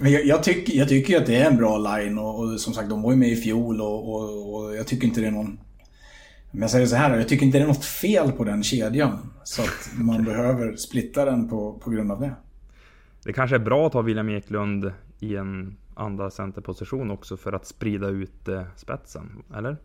[0.00, 2.74] Men jag, jag, tycker, jag tycker att det är en bra line och, och som
[2.74, 5.30] sagt de var ju med i fjol och, och, och, jag tycker inte det är
[5.30, 5.58] någon...
[6.52, 9.18] Om jag säger så här jag tycker inte det är något fel på den kedjan.
[9.44, 12.34] Så att man behöver splitta den på, på grund av det.
[13.24, 17.66] Det kanske är bra att ha William Eklund i en andra centerposition också för att
[17.66, 19.76] sprida ut eh, spetsen, eller?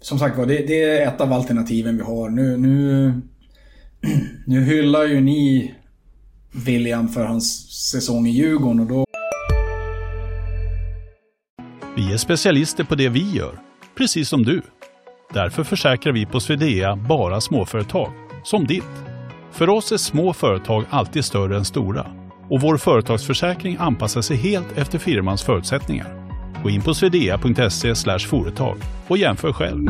[0.00, 2.28] Som sagt var, det, det, är ett av alternativen vi har.
[2.28, 3.12] Nu, nu
[4.46, 5.74] nu hyllar ju ni
[6.52, 9.04] William för hans säsong i Djurgården och då...
[11.96, 13.58] Vi är specialister på det vi gör,
[13.96, 14.62] precis som du.
[15.34, 18.12] Därför försäkrar vi på Swedea bara småföretag,
[18.44, 18.82] som ditt.
[19.52, 22.06] För oss är små företag alltid större än stora
[22.50, 26.30] och vår företagsförsäkring anpassar sig helt efter firmans förutsättningar.
[26.62, 29.86] Gå in på swedea.se företag och jämför själv.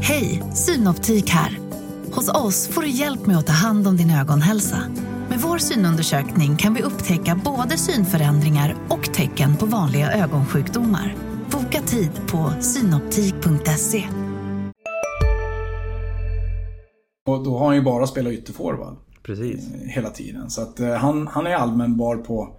[0.00, 1.65] Hej, Synoptik här.
[2.16, 4.76] Hos oss får du hjälp med att ta hand om din ögonhälsa.
[5.28, 11.14] Med vår synundersökning kan vi upptäcka både synförändringar och tecken på vanliga ögonsjukdomar.
[11.50, 14.04] Boka tid på synoptik.se.
[17.26, 18.96] Och då har han ju bara spelat ytterforward.
[19.22, 19.68] Precis.
[19.86, 20.50] Hela tiden.
[20.50, 22.58] Så att eh, han, han är allmänbar på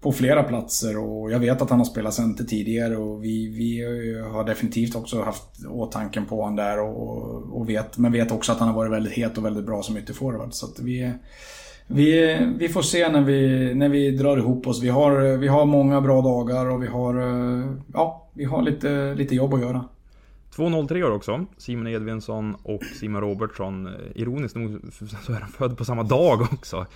[0.00, 3.84] på flera platser och jag vet att han har spelat center tidigare och vi, vi
[4.32, 8.58] har definitivt också haft åtanken på honom där och, och vet, men vet också att
[8.58, 10.54] han har varit väldigt het och väldigt bra som ytterforward.
[10.54, 11.12] Så att vi,
[11.86, 14.82] vi, vi får se när vi, när vi drar ihop oss.
[14.82, 19.14] Vi har, vi har många bra dagar och vi har, eh, ja, vi har lite,
[19.14, 19.84] lite jobb att göra.
[20.58, 21.46] 2.03 år också.
[21.56, 23.88] Simon Edvinsson och Simon Robertsson.
[24.14, 24.80] Ironiskt nog
[25.22, 26.86] så är de födda på samma dag också.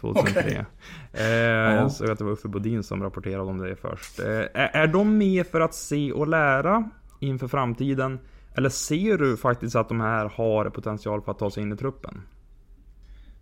[0.00, 0.40] 2003.
[0.40, 0.64] Okay.
[1.12, 1.26] Eh,
[1.74, 4.20] Jag såg att det var Uffe Bodin som rapporterade om det först.
[4.20, 8.18] Eh, är, är de med för att se och lära inför framtiden?
[8.54, 11.76] Eller ser du faktiskt att de här har potential för att ta sig in i
[11.76, 12.22] truppen?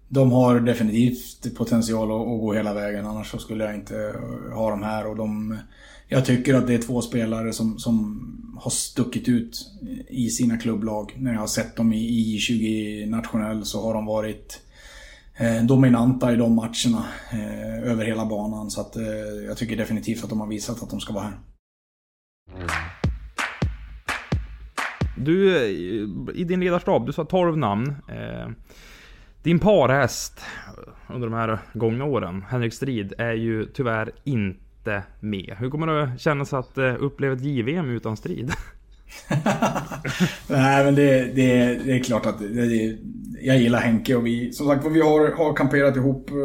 [0.08, 3.06] De har definitivt potential att, att gå hela vägen.
[3.06, 4.14] Annars så skulle jag inte
[4.52, 5.06] ha dem här.
[5.06, 5.58] Och de,
[6.12, 8.26] jag tycker att det är två spelare som, som
[8.58, 9.66] har stuckit ut
[10.08, 11.14] i sina klubblag.
[11.18, 14.60] När jag har sett dem i I20 nationell så har de varit
[15.36, 18.70] eh, dominanta i de matcherna eh, över hela banan.
[18.70, 19.04] Så att, eh,
[19.46, 21.38] jag tycker definitivt att de har visat att de ska vara här.
[25.16, 25.70] Du, eh,
[26.34, 27.94] i din ledarstab, du sa 12 namn.
[28.08, 28.48] Eh,
[29.42, 30.40] din parhäst
[31.08, 35.56] under de här gångna åren, Henrik Strid, är ju tyvärr inte inte med.
[35.58, 38.52] Hur kommer det kännas att eh, uppleva ett JVM utan strid?
[40.46, 42.96] Nej men det, det, det, är klart att det,
[43.42, 46.36] jag gillar Henke och vi, som sagt vi har, har kamperat ihop eh,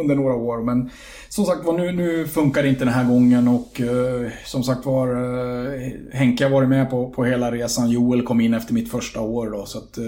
[0.00, 0.62] under några år.
[0.62, 0.90] Men
[1.28, 4.86] som sagt var, nu, nu funkar det inte den här gången och eh, som sagt
[4.86, 7.90] var eh, Henke har varit med på, på hela resan.
[7.90, 9.66] Joel kom in efter mitt första år då.
[9.66, 9.98] Så att,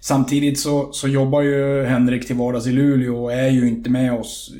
[0.00, 4.12] samtidigt så, så jobbar ju Henrik till vardags i Luleå och är ju inte med
[4.12, 4.54] oss.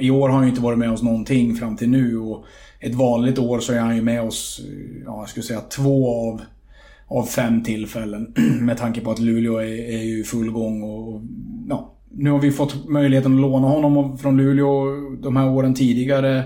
[0.00, 2.18] I år har han ju inte varit med oss någonting fram till nu.
[2.18, 2.44] Och
[2.82, 4.60] ett vanligt år så är han ju med oss,
[5.04, 6.40] ja, jag skulle säga två av
[7.18, 8.34] av fem tillfällen.
[8.60, 11.22] Med tanke på att Luleå är, är ju i full gång och,
[11.68, 16.44] ja, nu har vi fått möjligheten att låna honom från Luleå de här åren tidigare.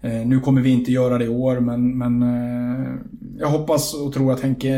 [0.00, 2.94] Eh, nu kommer vi inte göra det i år men, men eh,
[3.38, 4.72] jag hoppas och tror att Henke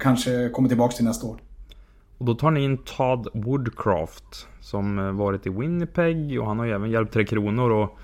[0.00, 1.40] kanske kommer tillbaka till nästa år.
[2.18, 6.66] Och då tar ni in Todd Woodcraft som eh, varit i Winnipeg och han har
[6.66, 7.98] ju även hjälpt Tre Kronor och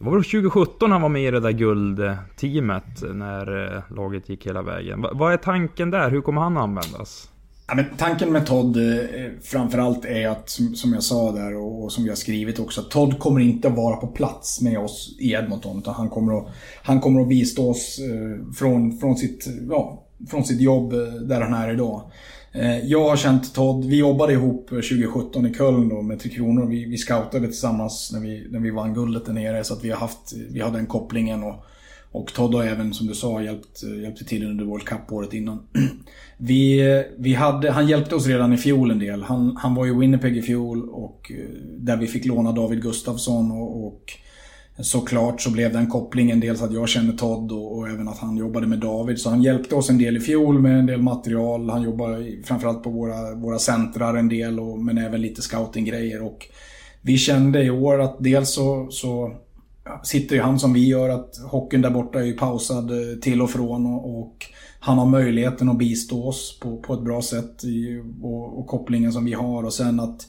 [0.00, 4.46] det var väl 2017 han var med i det där guldteamet när eh, laget gick
[4.46, 5.06] hela vägen.
[5.12, 6.10] Vad är tanken där?
[6.10, 7.28] Hur kommer han användas?
[7.66, 9.02] Ja, men tanken med Todd eh,
[9.42, 13.18] framförallt är att, som jag sa där och som vi har skrivit också, att Todd
[13.18, 15.78] kommer inte att vara på plats med oss i Edmonton.
[15.78, 16.46] Utan han kommer att,
[16.82, 20.90] han kommer att bistå oss eh, från, från, sitt, ja, från sitt jobb
[21.22, 22.02] där han är idag.
[22.52, 26.66] Eh, jag har känt Todd, vi jobbade ihop 2017 i Köln då med Tre Kronor.
[26.66, 29.64] Vi, vi scoutade tillsammans när vi, när vi vann guldet där nere.
[29.64, 31.42] Så att vi har haft, vi har den kopplingen.
[31.42, 31.64] Och,
[32.12, 35.62] och Todd har även, som du sa, hjälpt, hjälpt till under World Cup året innan.
[36.42, 39.22] Vi, vi hade, han hjälpte oss redan i fjol en del.
[39.22, 41.44] Han, han var i Winnipeg i fjol och eh,
[41.78, 44.12] där vi fick låna David Gustafsson och, och
[44.82, 48.36] Såklart så blev den kopplingen dels att jag känner Todd och, och, även att han
[48.36, 49.18] jobbade med David.
[49.18, 51.70] Så han hjälpte oss en del i fjol med en del material.
[51.70, 56.22] Han jobbade framförallt på våra, våra centrar en del och, men även lite scoutinggrejer.
[56.22, 56.46] Och
[57.02, 59.32] vi kände i år att dels så, så
[60.02, 63.42] sitter ju han som vi gör att hockeyn där borta är ju pausad eh, till
[63.42, 63.86] och från.
[63.86, 64.46] och, och
[64.80, 69.12] han har möjligheten att bistå oss på, på ett bra sätt i, och, och kopplingen
[69.12, 70.26] som vi har och sen att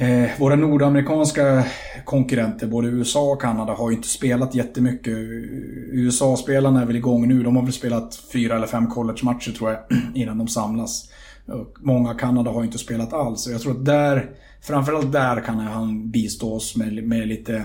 [0.00, 1.64] Eh, våra nordamerikanska
[2.04, 5.14] konkurrenter, både USA och Kanada, har ju inte spelat jättemycket.
[5.92, 7.42] USA-spelarna är väl igång nu.
[7.42, 9.80] De har väl spelat fyra eller fem college-matcher tror jag,
[10.14, 11.10] innan de samlas.
[11.46, 13.40] Och många Kanada har ju inte spelat alls.
[13.42, 14.30] Så jag tror att där,
[14.62, 17.64] framförallt där kan han bistå oss med, med lite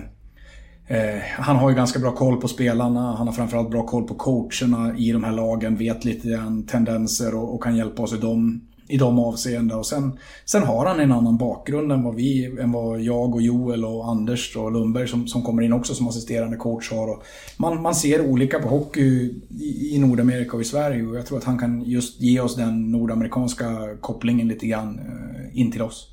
[0.88, 4.16] eh, han har ju ganska bra koll på spelarna, han har framförallt bra koll på
[4.16, 8.18] coacherna i de här lagen, vet lite grann tendenser och, och kan hjälpa oss i
[8.18, 8.62] dem
[8.94, 9.80] i de avseendena.
[9.80, 13.42] Och sen, sen har han en annan bakgrund än vad vi, än vad jag och
[13.42, 17.08] Joel och Anders och Lundberg som, som kommer in också som assisterande coach har.
[17.08, 17.24] Och
[17.58, 21.38] man, man ser olika på hockey i, i Nordamerika och i Sverige och jag tror
[21.38, 26.10] att han kan just ge oss den nordamerikanska kopplingen lite grann eh, in till oss.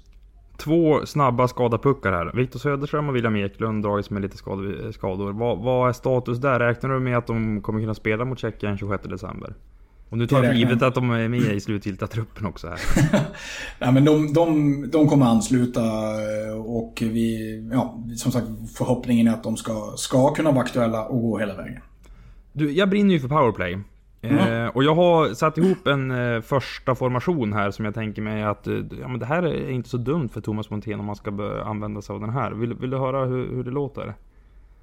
[0.57, 2.33] Två snabba skadapuckar här.
[2.37, 4.37] Viktor Söderström och William Eklund dragits med lite
[4.93, 5.33] skador.
[5.33, 6.59] Vad, vad är status där?
[6.59, 9.55] Räknar du med att de kommer kunna spela mot Tjeckien 26 december?
[10.11, 12.81] Och nu tar jag för givet att de är med i slutgiltiga truppen också här.
[13.79, 15.83] Nej men de, de, de kommer ansluta
[16.65, 18.47] och vi, ja, som sagt
[18.77, 21.81] förhoppningen är att de ska, ska kunna vara aktuella och gå hela vägen.
[22.53, 23.79] Du, jag brinner ju för powerplay.
[24.23, 24.65] Mm.
[24.65, 28.43] Eh, och jag har satt ihop en eh, första formation här som jag tänker mig
[28.43, 31.17] att eh, ja, men det här är inte så dumt för Thomas Montén om man
[31.17, 32.51] ska använda sig av den här.
[32.51, 34.15] Vill, vill du höra hur, hur det låter?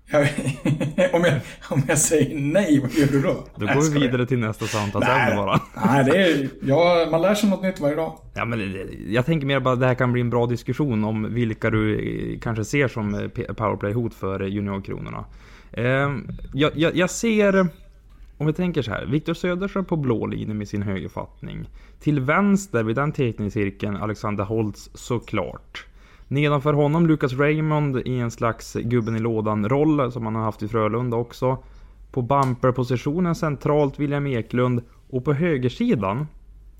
[1.13, 1.39] om, jag,
[1.69, 3.43] om jag säger nej, vad gör du då?
[3.55, 5.61] Då går vi vidare till nästa samtalsämne bara.
[5.85, 8.19] Nej, det är, ja, man lär sig något nytt varje dag.
[8.33, 11.33] Ja, men jag tänker mer bara att det här kan bli en bra diskussion om
[11.33, 15.25] vilka du eh, kanske ser som eh, powerplay-hot för juniorkronorna.
[15.71, 17.67] Ehm, jag, jag, jag ser...
[18.39, 21.69] Om vi tänker så här, Viktor Söderström på blå linje med sin högerfattning.
[21.99, 25.85] Till vänster vid den teckningscirkeln Alexander Holtz såklart.
[26.27, 30.67] Nedanför honom Lucas Raymond i en slags gubben i lådan-roll som han har haft i
[30.67, 31.57] Frölunda också.
[32.11, 36.27] På bumperpositionen centralt William Eklund och på högersidan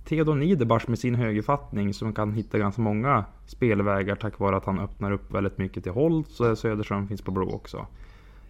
[0.08, 4.80] Theodor Niederbach med sin högerfattning som kan hitta ganska många spelvägar tack vare att han
[4.80, 7.88] öppnar upp väldigt mycket till Holt så Söderström finns på blå också.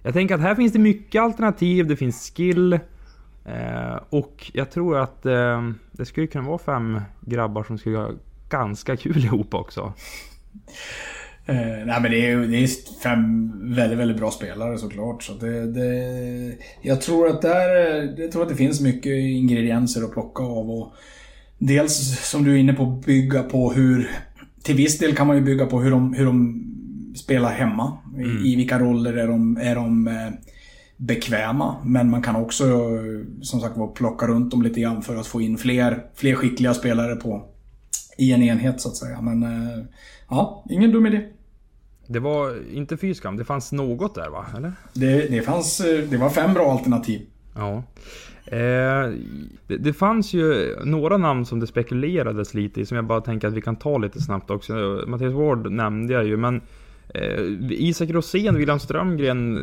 [0.03, 2.73] Jag tänker att här finns det mycket alternativ, det finns skill
[3.45, 8.11] eh, och jag tror att eh, det skulle kunna vara fem grabbar som skulle ha
[8.49, 9.93] ganska kul ihop också.
[11.49, 12.69] Uh, nej men det är, det är
[13.03, 15.23] fem väldigt, väldigt bra spelare såklart.
[15.23, 17.69] Så det, det, jag, tror att där,
[18.21, 20.69] jag tror att det finns mycket ingredienser att plocka av.
[20.71, 20.93] Och
[21.57, 24.11] dels som du är inne på, bygga på hur...
[24.63, 26.63] Till viss del kan man ju bygga på hur de, hur de
[27.15, 27.97] spelar hemma.
[28.15, 28.45] Mm.
[28.45, 30.29] I, I vilka roller är de, är de eh,
[30.97, 31.75] bekväma.
[31.85, 32.63] Men man kan också
[33.41, 37.15] som sagt plocka runt dem lite grann för att få in fler, fler skickliga spelare
[37.15, 37.45] på,
[38.17, 39.21] i en enhet så att säga.
[39.21, 39.83] Men eh,
[40.29, 41.21] ja, ingen dum idé.
[42.07, 44.45] Det var inte fy skam, det fanns något där va?
[44.57, 44.73] Eller?
[44.93, 47.21] Det, det, fanns, eh, det var fem bra alternativ.
[47.55, 47.83] Ja.
[48.45, 49.11] Eh,
[49.67, 53.47] det, det, fanns ju några namn som det spekulerades lite i som jag bara tänker
[53.47, 55.03] att vi kan ta lite snabbt också.
[55.07, 56.61] Mattias Ward nämnde jag ju men
[57.13, 59.55] eh, Isak Rosén, William Strömgren,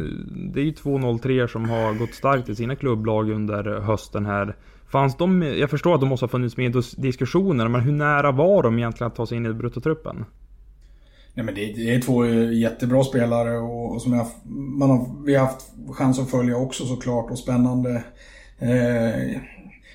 [0.55, 4.57] det är ju två 03 som har gått starkt i sina klubblag under hösten här.
[4.89, 8.33] Fanns de, jag förstår att de måste ha funnits med i diskussioner, men hur nära
[8.33, 10.25] var de egentligen att ta sig in i bruttotruppen?
[11.35, 15.35] Nej, men det, det är två jättebra spelare och, och som jag, man har, vi
[15.35, 17.91] har haft chans att följa också såklart och spännande.
[18.59, 19.41] Eh,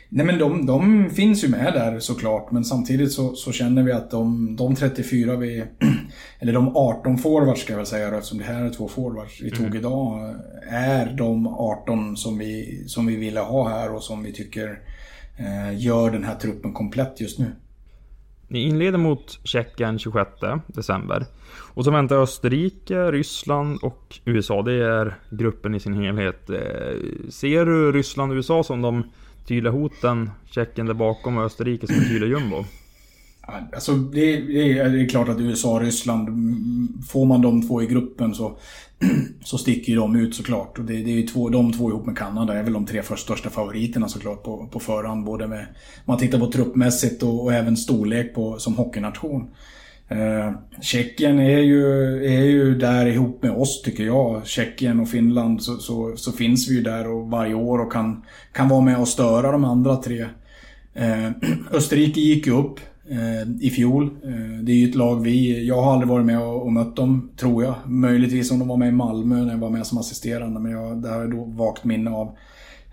[0.09, 3.91] nej men de, de finns ju med där såklart men samtidigt så, så känner vi
[3.91, 5.63] att de, de 34 vi,
[6.39, 9.51] eller de 18 forwards ska jag väl säga eftersom det här är två forwards vi
[9.51, 9.77] tog mm.
[9.77, 10.35] idag,
[10.69, 14.79] är de 18 som vi, som vi ville ha här och som vi tycker
[15.37, 17.51] eh, gör den här truppen komplett just nu.
[18.51, 20.29] Ni inleder mot Tjeckien 26
[20.67, 21.25] december.
[21.73, 24.61] Och så väntar Österrike, Ryssland och USA.
[24.61, 26.49] Det är gruppen i sin helhet.
[26.49, 26.57] Eh,
[27.29, 29.03] ser du Ryssland och USA som de
[29.47, 30.29] tydliga hoten?
[30.51, 32.65] Tjeckien där bakom och Österrike som en tydlig jumbo?
[33.73, 37.67] Alltså det, det, är, det är klart att USA och Ryssland, mm, får man de
[37.67, 38.57] två i gruppen så,
[39.43, 40.79] så sticker ju de ut såklart.
[40.79, 43.03] Och det, det är ju två, de två ihop med Kanada är väl de tre
[43.03, 45.25] först största favoriterna såklart på, på förhand.
[45.25, 45.65] Både med,
[46.05, 49.49] man tittar på truppmässigt och, och även storlek på, som hockeynation.
[50.09, 51.85] Eh, Tjeckien är ju,
[52.25, 54.47] är ju där ihop med oss tycker jag.
[54.47, 58.23] Tjeckien och Finland så, så, så, finns vi ju där och varje år och kan,
[58.53, 60.25] kan vara med och störa de andra tre.
[60.93, 61.31] Eh,
[61.71, 62.79] Österrike gick ju upp
[63.11, 64.03] Eh, i fjol.
[64.23, 65.67] Eh, det är ju ett lag vi...
[65.67, 67.75] Jag har aldrig varit med och, och, mött dem, tror jag.
[67.85, 71.01] Möjligtvis om de var med i Malmö när jag var med som assisterande, men jag,
[71.01, 72.27] det har jag då vagt minne av.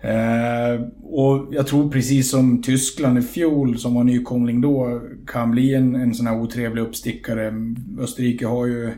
[0.01, 5.75] Eh, och jag tror precis som Tyskland i fjol, som var nykomling då, kan bli
[5.75, 7.53] en, en sån här otrevlig uppstickare.
[7.99, 8.91] Österrike har ju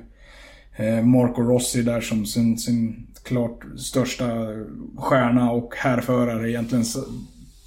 [0.76, 4.26] eh, Marco Rossi där som sin, sin klart största
[4.98, 6.86] stjärna och härförare egentligen.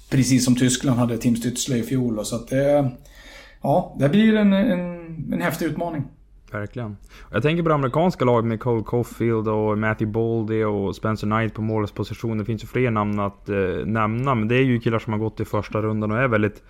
[0.09, 2.25] Precis som Tyskland hade Tim Stützle i fjol.
[2.25, 2.91] Så att det,
[3.63, 6.03] ja, det blir en, en, en häftig utmaning.
[6.51, 6.97] Verkligen.
[7.31, 11.53] Jag tänker på det amerikanska laget med Cole Caulfield och Matthew Baldy och Spencer Knight
[11.53, 12.37] på målsposition.
[12.37, 15.19] Det finns ju fler namn att eh, nämna, men det är ju killar som har
[15.19, 16.63] gått i första rundan och är väldigt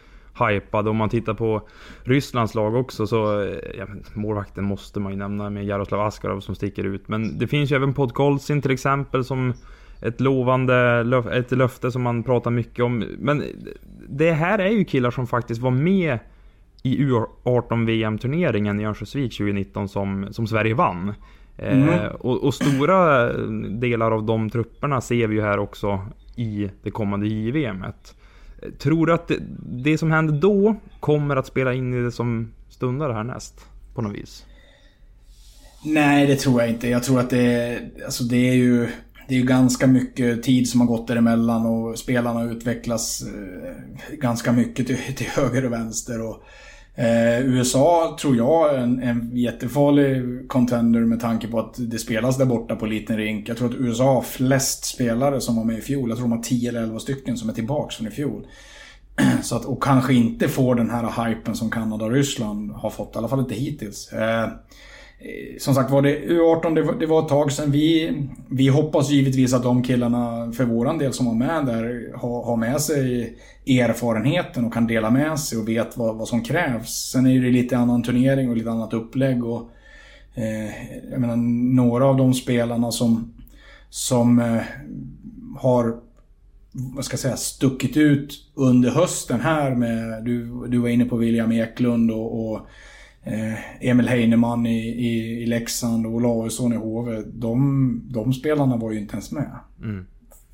[0.49, 0.89] hypade.
[0.89, 1.67] Om man tittar på
[2.03, 6.56] Rysslands lag också så, eh, ja, målvakten måste man ju nämna med Jaroslav Askarov som
[6.56, 7.08] sticker ut.
[7.08, 9.53] Men det finns ju även Podkolzin till exempel som
[10.01, 13.06] ett lovande, ett löfte som man pratar mycket om.
[13.19, 13.43] Men
[14.10, 16.19] det här är ju killar som faktiskt var med
[16.83, 21.13] i U18 VM-turneringen i Örnsköldsvik 2019 som, som Sverige vann.
[21.57, 21.89] Mm.
[21.89, 23.33] Eh, och, och, stora
[23.69, 25.99] delar av de trupperna ser vi ju här också
[26.35, 28.15] i det kommande JVMet.
[28.79, 29.39] Tror du att det,
[29.83, 33.65] det, som hände då kommer att spela in i det som stundar härnäst?
[33.95, 34.45] På något vis?
[35.85, 36.87] Nej, det tror jag inte.
[36.87, 38.87] Jag tror att det, alltså det är ju...
[39.27, 44.51] Det är ju ganska mycket tid som har gått däremellan och spelarna utvecklas eh, ganska
[44.51, 46.21] mycket till, till höger och vänster.
[46.21, 46.43] Och,
[46.95, 52.38] Eh, USA tror jag är en, en jättefarlig contender med tanke på att det spelas
[52.38, 53.49] där borta på liten rink.
[53.49, 56.10] Jag tror att USA har flest spelare som var med i fjol.
[56.10, 58.47] Jag tror de har 10 eller 11 stycken som är tillbaks från i fjol.
[59.41, 63.15] Så att, och kanske inte får den här hypen som Kanada och Ryssland har fått.
[63.15, 64.13] I alla fall inte hittills.
[64.13, 64.49] Eh, Eh,
[65.23, 67.71] Eh, som sagt var, det U18 det var, det var ett tag sedan.
[67.71, 68.13] Vi,
[68.49, 72.57] vi hoppas givetvis att de killarna för våran del som var med där har, har
[72.57, 77.12] med sig erfarenheten och kan dela med sig och vet vad, vad som krävs.
[77.12, 79.45] Sen är det lite annan turnering och lite annat upplägg.
[79.45, 79.69] Och,
[80.36, 81.36] eh, jag menar,
[81.75, 83.33] några av de spelarna som,
[83.89, 84.62] som eh,
[85.57, 85.95] har
[86.95, 91.17] vad ska jag säga, stuckit ut under hösten här med, du, du var inne på
[91.17, 92.67] William Eklund och, och
[93.25, 97.21] Eh, Emil Heinemann i, i, i Leksand och Olausson i HV.
[97.25, 99.51] De, de spelarna var ju inte ens med.
[99.81, 100.05] Mm.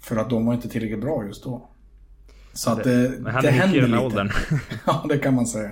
[0.02, 1.70] För att de var inte tillräckligt bra just då.
[2.54, 4.00] Så att det, det, det händer lite.
[4.00, 4.30] Åldern.
[4.86, 5.72] ja, det kan man säga.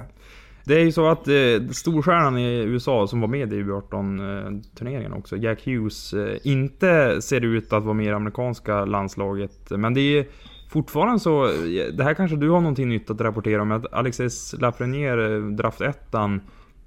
[0.63, 5.37] Det är ju så att eh, storstjärnan i USA som var med i U18-turneringen också,
[5.37, 9.69] Jack Hughes, eh, inte ser ut att vara med i det amerikanska landslaget.
[9.69, 10.25] Men det är
[10.69, 11.45] fortfarande så,
[11.93, 15.81] det här kanske du har någonting nytt att rapportera om, att Alexis Lafreniere, eh, draft
[15.81, 16.15] 1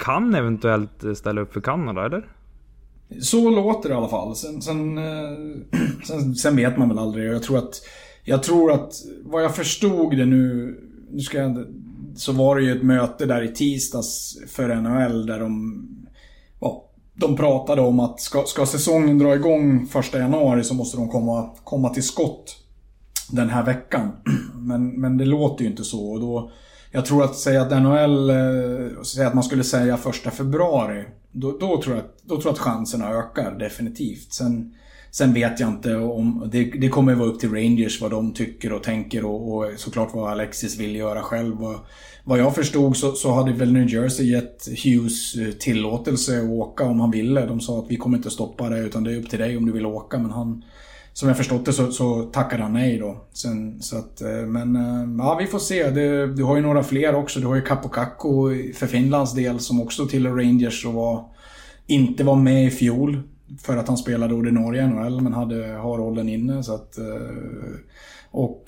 [0.00, 2.28] kan eventuellt eh, ställa upp för Kanada, eller?
[3.20, 4.36] Så låter det i alla fall.
[4.36, 5.38] Sen, sen, eh,
[6.06, 7.32] sen, sen vet man väl aldrig.
[7.32, 7.82] Jag tror att,
[8.24, 8.92] jag tror att
[9.24, 10.76] vad jag förstod det nu,
[11.10, 11.66] nu ska jag,
[12.16, 15.82] så var det ju ett möte där i tisdags för NHL där de,
[16.60, 21.08] ja, de pratade om att ska, ska säsongen dra igång första januari så måste de
[21.08, 22.56] komma, komma till skott
[23.30, 24.10] den här veckan.
[24.54, 26.50] Men, men det låter ju inte så och då
[26.90, 31.58] jag tror att säga att NHL, eh, säga att man skulle säga första februari, då,
[31.58, 34.32] då, tror jag, då tror jag att chanserna ökar definitivt.
[34.32, 34.74] Sen,
[35.10, 38.72] sen vet jag inte om, det, det kommer vara upp till Rangers vad de tycker
[38.72, 41.64] och tänker och, och såklart vad Alexis vill göra själv.
[41.64, 41.86] Och,
[42.24, 46.84] vad jag förstod så, så hade väl New Jersey gett Hughes eh, tillåtelse att åka
[46.84, 47.46] om han ville.
[47.46, 49.66] De sa att vi kommer inte stoppa det utan det är upp till dig om
[49.66, 50.18] du vill åka.
[50.18, 50.64] Men han,
[51.20, 53.24] som jag förstått det så, så tackade han nej då.
[53.32, 55.90] Sen, så att, eh, men eh, ja, vi får se.
[55.90, 57.40] Det, du har ju några fler också.
[57.40, 61.24] Du har ju Kapokakko för Finlands del som också tillhör Rangers och var,
[61.86, 63.22] inte var med i fjol.
[63.62, 66.62] För att han spelade ordinarie NHL men hade, har rollen inne.
[66.62, 67.04] Så att, eh,
[68.30, 68.62] och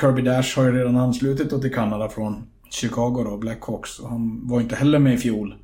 [0.00, 3.90] Kirby Dash har ju redan anslutit till Kanada från Chicago då, Blackhawks.
[4.08, 5.54] Han var inte heller med i fjol.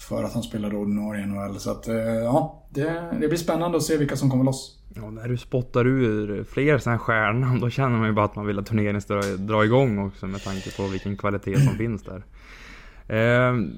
[0.00, 1.58] För att han spelade ordinarie NHL.
[1.58, 4.76] Så att eh, ja, det, det blir spännande att se vilka som kommer loss.
[4.94, 8.36] Ja, när du spottar ur fler sådana här stjärnor, då känner man ju bara att
[8.36, 12.02] man vill att turneringen ska dra igång också med tanke på vilken kvalitet som finns
[12.02, 12.22] där.
[13.10, 13.72] Ehm,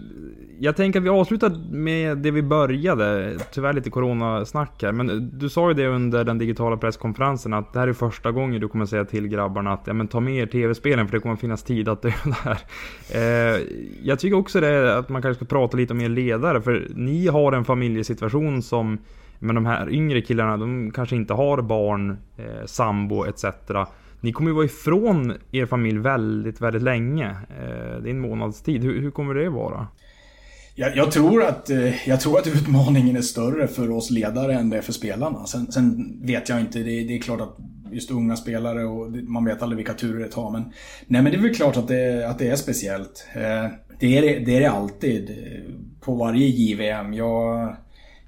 [0.59, 3.39] jag tänker att vi avslutar med det vi började.
[3.53, 4.93] Tyvärr lite coronasnack här.
[4.93, 8.61] Men du sa ju det under den digitala presskonferensen att det här är första gången
[8.61, 11.37] du kommer säga till grabbarna att ja, men ta med er tv-spelen för det kommer
[11.37, 12.59] finnas tid att döda här.
[13.15, 13.67] Ehm,
[14.03, 17.27] jag tycker också det att man kanske ska prata lite om er ledare för ni
[17.27, 18.99] har en familjesituation som
[19.39, 23.45] men de här yngre killarna, de kanske inte har barn, eh, sambo etc.
[24.23, 27.31] Ni kommer ju vara ifrån er familj väldigt, väldigt länge.
[27.31, 28.85] Eh, det är en månads tid.
[28.85, 29.87] Hur, hur kommer det vara?
[30.75, 34.71] Jag, jag, tror att, eh, jag tror att utmaningen är större för oss ledare än
[34.71, 35.47] det är för spelarna.
[35.47, 37.57] Sen, sen vet jag inte, det, det, är klart att
[37.93, 40.51] just unga spelare och man vet aldrig vilka turer det tar.
[40.51, 40.63] Men,
[41.07, 43.27] nej, men det är väl klart att det, att det är speciellt.
[43.35, 43.67] Eh,
[44.01, 45.31] det är det, är det alltid
[46.01, 47.15] på varje JVM.
[47.15, 47.77] Jag,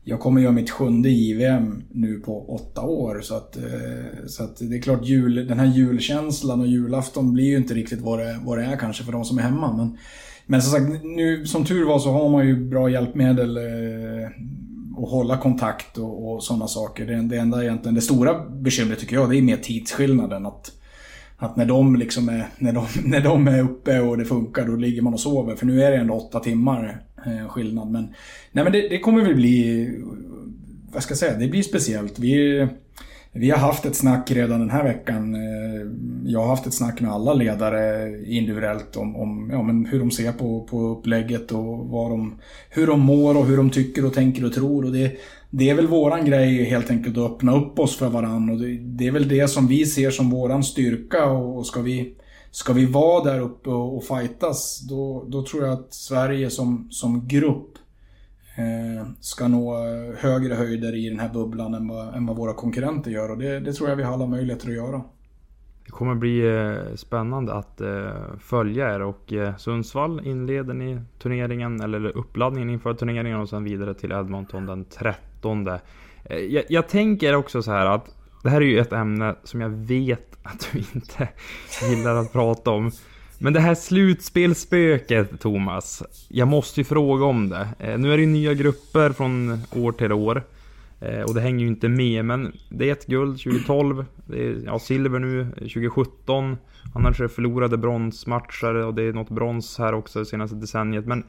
[0.05, 3.21] jag kommer göra mitt sjunde JVM nu på åtta år.
[3.23, 7.45] Så att, eh, så att det är klart, jul, den här julkänslan och julafton blir
[7.45, 9.77] ju inte riktigt vad det, vad det är kanske för de som är hemma.
[9.77, 9.99] Men,
[10.47, 13.59] men som sagt, nu, som tur var så har man ju bra hjälpmedel
[14.97, 17.07] och att hålla kontakt och, och sådana saker.
[17.07, 20.47] Det, det enda egentligen, det stora bekymret tycker jag, det är mer tidsskillnaden.
[20.47, 20.73] Att,
[21.37, 24.77] att när de liksom är, när de, när de är uppe och det funkar, då
[24.77, 25.57] ligger man och sover.
[25.57, 27.91] För nu är det ändå åtta timmar Eh, skillnad.
[27.91, 28.03] Men,
[28.53, 29.89] nej, men det, det kommer väl bli,
[30.93, 32.19] vad ska jag säga, det blir speciellt.
[32.19, 32.67] Vi,
[33.33, 35.35] vi har haft ett snack redan den här veckan.
[35.35, 35.87] Eh,
[36.25, 40.11] jag har haft ett snack med alla ledare individuellt om, om ja, men hur de
[40.11, 42.35] ser på, på upplägget och vad de,
[42.71, 44.85] hur de mår och hur de tycker och tänker och tror.
[44.85, 45.13] Och det,
[45.51, 48.55] det är väl våran grej helt enkelt att öppna upp oss för varandra.
[48.55, 51.25] Och det, det är väl det som vi ser som våran styrka.
[51.25, 52.15] Och ska vi,
[52.55, 56.89] ska vi vara där uppe och, och fightas, då, då tror jag att Sverige som,
[56.91, 57.79] som grupp
[58.57, 59.77] Eh, ska nå
[60.19, 63.31] högre höjder i den här bubblan än vad, än vad våra konkurrenter gör.
[63.31, 65.03] Och det, det, tror jag vi har alla möjligheter att göra.
[65.85, 71.81] Det kommer bli eh, spännande att eh, följa er och eh, Sundsvall inleder ni turneringen
[71.81, 75.69] eller uppladdningen inför turneringen och sen vidare till Edmonton den 13.
[75.69, 75.79] Eh,
[76.37, 79.71] jag, jag tänker också så här att det här är ju ett ämne som jag
[79.71, 81.29] vet att du inte
[81.91, 82.91] gillar att prata om.
[83.39, 86.03] Men det här slutspelsspöket, Thomas.
[86.29, 87.69] Jag måste ju fråga om det.
[87.79, 90.43] Eh, nu är det ju nya grupper från år till år.
[91.01, 94.05] Eh, och det hänger ju inte med, men det är ett guld 2012.
[94.27, 96.57] Det är ja, silver nu 2017.
[96.95, 101.07] Annars är det förlorade bronsmatcher och det är något brons här också det senaste decenniet.
[101.07, 101.25] Men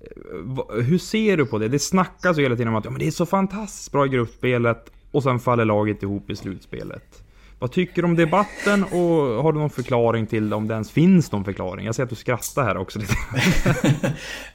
[0.00, 1.68] eh, hur ser du på det?
[1.68, 4.08] Det snackas ju hela tiden om att ja, men det är så fantastiskt bra i
[4.08, 7.22] gruppspelet och sen faller laget ihop i slutspelet.
[7.60, 11.32] Vad tycker du om debatten och har du någon förklaring till om det ens finns
[11.32, 11.86] någon förklaring?
[11.86, 13.14] Jag ser att du skrattar här också lite.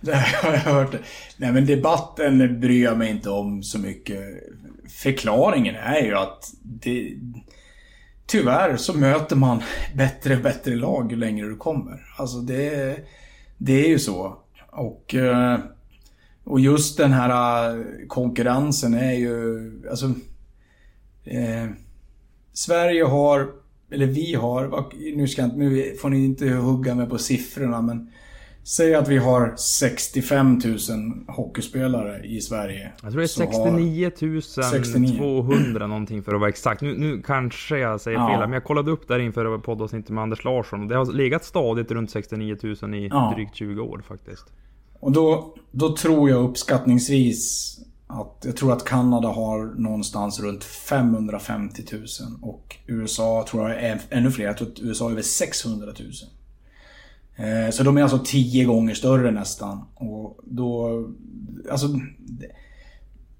[0.02, 0.96] det har jag hört.
[1.38, 4.20] Nej men debatten bryr jag mig inte om så mycket.
[4.90, 7.14] Förklaringen är ju att det...
[8.26, 9.62] Tyvärr så möter man
[9.96, 12.14] bättre och bättre lag ju längre du kommer.
[12.18, 12.98] Alltså det...
[13.58, 14.38] Det är ju så.
[14.72, 15.16] Och...
[15.16, 15.60] Eh,
[16.44, 19.72] och just den här konkurrensen är ju...
[19.90, 20.06] Alltså...
[21.24, 21.70] Eh,
[22.56, 23.48] Sverige har,
[23.92, 24.86] eller vi har,
[25.16, 28.10] nu, ska nu får ni inte hugga mig på siffrorna men
[28.68, 30.78] Säg att vi har 65 000
[31.28, 32.92] hockeyspelare i Sverige.
[33.04, 35.18] Jag tror det är 69 69.
[35.18, 36.82] 200 någonting för att vara exakt.
[36.82, 38.28] Nu, nu kanske jag säger ja.
[38.28, 40.88] fel, men jag kollade upp där inför poddavsnittet med Anders Larsson.
[40.88, 43.34] Det har legat stadigt runt 69 000 i ja.
[43.36, 44.46] drygt 20 år faktiskt.
[45.00, 47.76] Och då, då tror jag uppskattningsvis
[48.08, 52.04] att jag tror att Kanada har någonstans runt 550 000
[52.42, 54.46] och USA tror jag är ännu fler.
[54.46, 56.12] Jag tror att USA har över 600 000.
[57.36, 59.82] Eh, så de är alltså tio gånger större nästan.
[59.96, 60.90] Och då...
[61.72, 61.88] Alltså...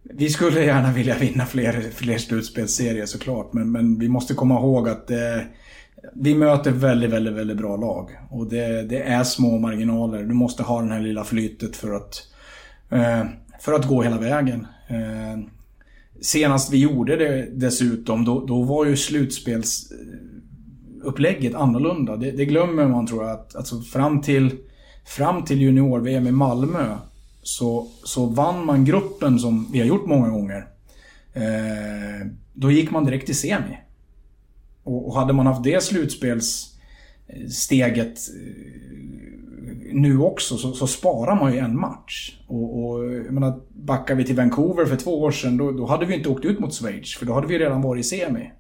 [0.04, 4.90] Vi skulle gärna vilja vinna fler, fler slutspelsserier såklart, men, men vi måste komma ihåg
[4.90, 5.46] att det,
[6.14, 8.10] vi möter väldigt, väldigt, väldigt bra lag.
[8.30, 10.24] Och det, det, är små marginaler.
[10.24, 12.28] Du måste ha det här lilla flytet för att
[12.90, 13.24] eh,
[13.66, 14.68] för att gå hela vägen.
[14.88, 15.38] Eh,
[16.22, 22.18] senast vi gjorde det dessutom, då, då var ju slutspelsupplägget annorlunda.
[22.18, 23.32] Det, det, glömmer man tror jag.
[23.32, 24.52] Att, alltså fram till,
[25.06, 26.98] fram till junior-VM i Malmö
[27.42, 30.68] så, så vann man gruppen som vi har gjort många gånger.
[31.34, 33.78] Eh, då gick man direkt till semi.
[34.84, 38.85] Och, och hade man haft det slutspelssteget eh,
[39.96, 42.40] nu också så, så, sparar man ju en match.
[42.48, 46.06] Och, och jag menar, backar vi till Vancouver för två år sedan, då, då hade
[46.06, 48.52] vi inte åkt ut mot Schweiz, för då hade vi redan varit i semi.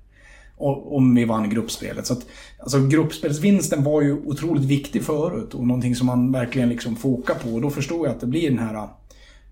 [0.58, 2.06] Och, om vi vann gruppspelet.
[2.06, 2.26] Så att,
[2.60, 7.50] alltså gruppspelsvinsten var ju otroligt viktig förut och någonting som man verkligen liksom fokar på.
[7.50, 8.88] Och då förstår jag att det blir den här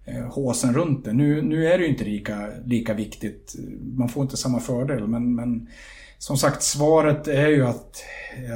[0.05, 1.13] eh, håsen runt det.
[1.13, 3.55] Nu, nu är det ju inte lika, lika viktigt.
[3.97, 5.67] Man får inte samma fördel, men, men
[6.23, 8.03] som sagt, svaret är ju att,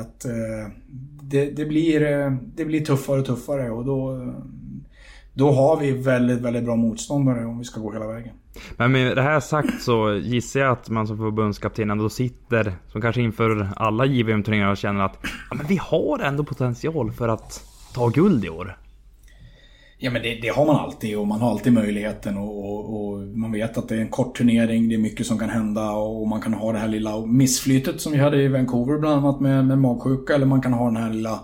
[0.01, 0.71] att eh,
[1.21, 4.33] det, det, blir, eh, det blir tuffare och tuffare och då,
[5.33, 8.33] då har vi väldigt, väldigt bra motståndare om vi ska gå hela vägen.
[8.77, 13.01] Men med det här sagt så gissar jag att man som förbundskapten ändå sitter, som
[13.01, 15.17] kanske inför alla JVM-turneringar och känner att
[15.49, 17.63] ja, men vi har ändå potential för att
[17.93, 18.77] ta guld i år.
[19.99, 23.19] Ja men det, det, har man alltid och man har alltid möjligheten och, och, och,
[23.27, 26.27] man vet att det är en kort turnering, det är mycket som kan hända och
[26.27, 29.65] man kan ha det här lilla missflytet som vi hade i Vancouver bland annat med,
[29.65, 31.39] med magsjuka eller man kan ha den här lilla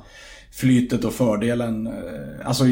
[0.51, 1.87] flytet och fördelen.
[1.87, 1.93] Eh,
[2.47, 2.63] alltså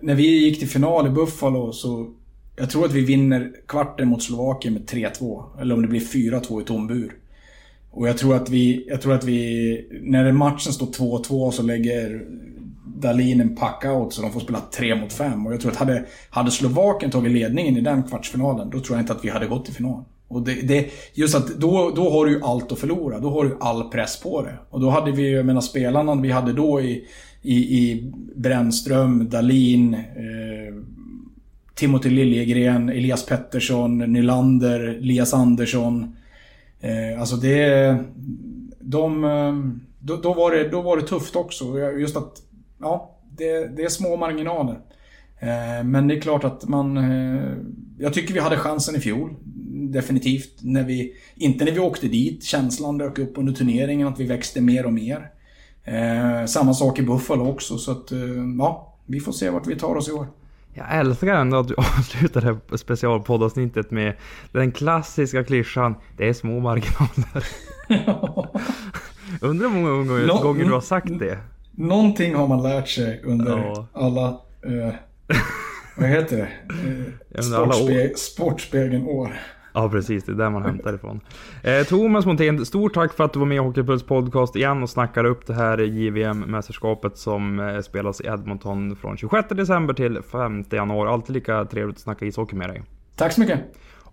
[0.00, 2.14] när vi gick till final i Buffalo så
[2.56, 6.62] jag tror att vi vinner kvarten mot Slovakien med 3-2 eller om det blir 4-2
[6.62, 7.12] i tom bur.
[7.90, 12.26] Och jag tror att vi, jag tror att vi, när matchen står 2-2 så lägger
[13.02, 15.46] Dalin en packout så de får spela 3 mot 5.
[15.46, 19.02] Och jag tror att hade, hade Slovakien tagit ledningen i den kvartsfinalen, då tror jag
[19.02, 20.04] inte att vi hade gått till final.
[20.28, 23.18] Och det, det, just att då, då har du ju allt att förlora.
[23.18, 24.58] Då har du all press på det.
[24.70, 27.04] Och då hade vi, ju, jag menar spelarna vi hade då i,
[27.42, 30.74] i, i Brännström, Dalin, eh,
[31.74, 36.16] Timothy Liljegren, Elias Pettersson, Nylander, Elias Andersson.
[36.80, 37.96] Eh, alltså det...
[38.80, 39.24] De...
[39.24, 39.54] Eh,
[39.98, 41.78] då, då, var det, då var det tufft också.
[41.78, 42.42] Just att
[42.82, 44.80] ja, det, det är små marginaler.
[45.38, 46.96] Eh, men det är klart att man...
[46.96, 47.52] Eh,
[47.98, 49.34] jag tycker vi hade chansen i fjol.
[49.92, 50.58] Definitivt.
[50.60, 52.44] När vi, inte när vi åkte dit.
[52.44, 55.30] Känslan dök upp under turneringen att vi växte mer och mer.
[55.84, 58.12] Eh, samma sak i Buffalo också, så att
[58.58, 60.26] ja, vi får se vart vi tar oss i år.
[60.74, 64.16] Jag älskar ändå att du avslutar det här specialpoddavsnittet med
[64.52, 67.46] den klassiska klyschan Det är små marginaler.
[69.40, 71.38] Undrar hur många gånger, gånger du har sagt det?
[71.72, 73.86] Någonting har man lärt sig under ja.
[73.92, 74.28] alla...
[74.66, 74.94] Eh,
[75.96, 76.48] vad heter det?
[77.34, 79.32] Eh, Sportspe Sportspegeln år.
[79.74, 81.20] Ja precis, det är där man hämtar ifrån.
[81.62, 84.90] Eh, Thomas Montén, stort tack för att du var med i Hockeypuls podcast igen och
[84.90, 90.64] snackar upp det här JVM-mästerskapet som eh, spelas i Edmonton från 26 december till 5
[90.70, 91.10] januari.
[91.10, 92.82] Alltid lika trevligt att snacka ishockey med dig.
[93.16, 93.60] Tack så mycket.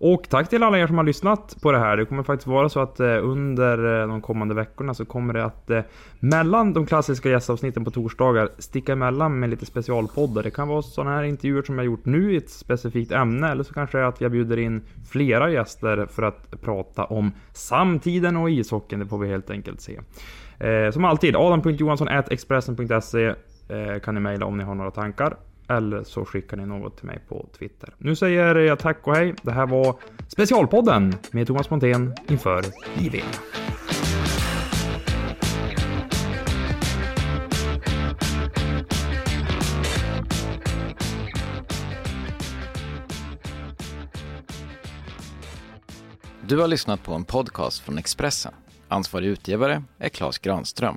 [0.02, 1.96] Och tack till alla er som har lyssnat på det här.
[1.96, 5.44] Det kommer faktiskt vara så att eh, under eh, de kommande veckorna så kommer det
[5.44, 5.80] att eh,
[6.20, 10.42] mellan de klassiska gästavsnitten på torsdagar sticka emellan med lite specialpoddar.
[10.42, 13.62] Det kan vara sådana här intervjuer som jag gjort nu i ett specifikt ämne eller
[13.62, 18.36] så kanske det är att jag bjuder in flera gäster för att prata om samtiden
[18.36, 19.00] och ishockeyn.
[19.00, 20.00] Det får vi helt enkelt se.
[20.92, 23.34] Som alltid, adam.johansson.expressen.se
[24.04, 25.36] kan ni mejla om ni har några tankar.
[25.70, 27.94] Eller så skickar ni något till mig på Twitter.
[27.98, 29.34] Nu säger jag tack och hej.
[29.42, 29.96] Det här var
[30.28, 32.64] Specialpodden med Thomas Montén inför
[32.98, 33.20] JVM.
[46.46, 48.52] Du har lyssnat på en podcast från Expressen.
[48.88, 50.96] Ansvarig utgivare är Klas Granström.